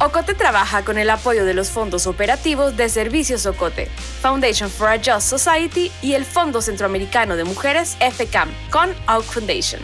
Ocote 0.00 0.34
trabaja 0.34 0.84
con 0.84 0.96
el 0.96 1.10
apoyo 1.10 1.44
de 1.44 1.54
los 1.54 1.70
fondos 1.70 2.06
operativos 2.06 2.76
de 2.76 2.88
Servicios 2.88 3.46
Ocote, 3.46 3.86
Foundation 4.22 4.70
for 4.70 4.88
a 4.88 4.96
Just 4.96 5.28
Society 5.28 5.90
y 6.02 6.12
el 6.12 6.24
Fondo 6.24 6.62
Centroamericano 6.62 7.34
de 7.34 7.42
Mujeres 7.42 7.96
FCAM 7.98 8.48
con 8.70 8.90
Oak 9.08 9.24
Foundation. 9.24 9.80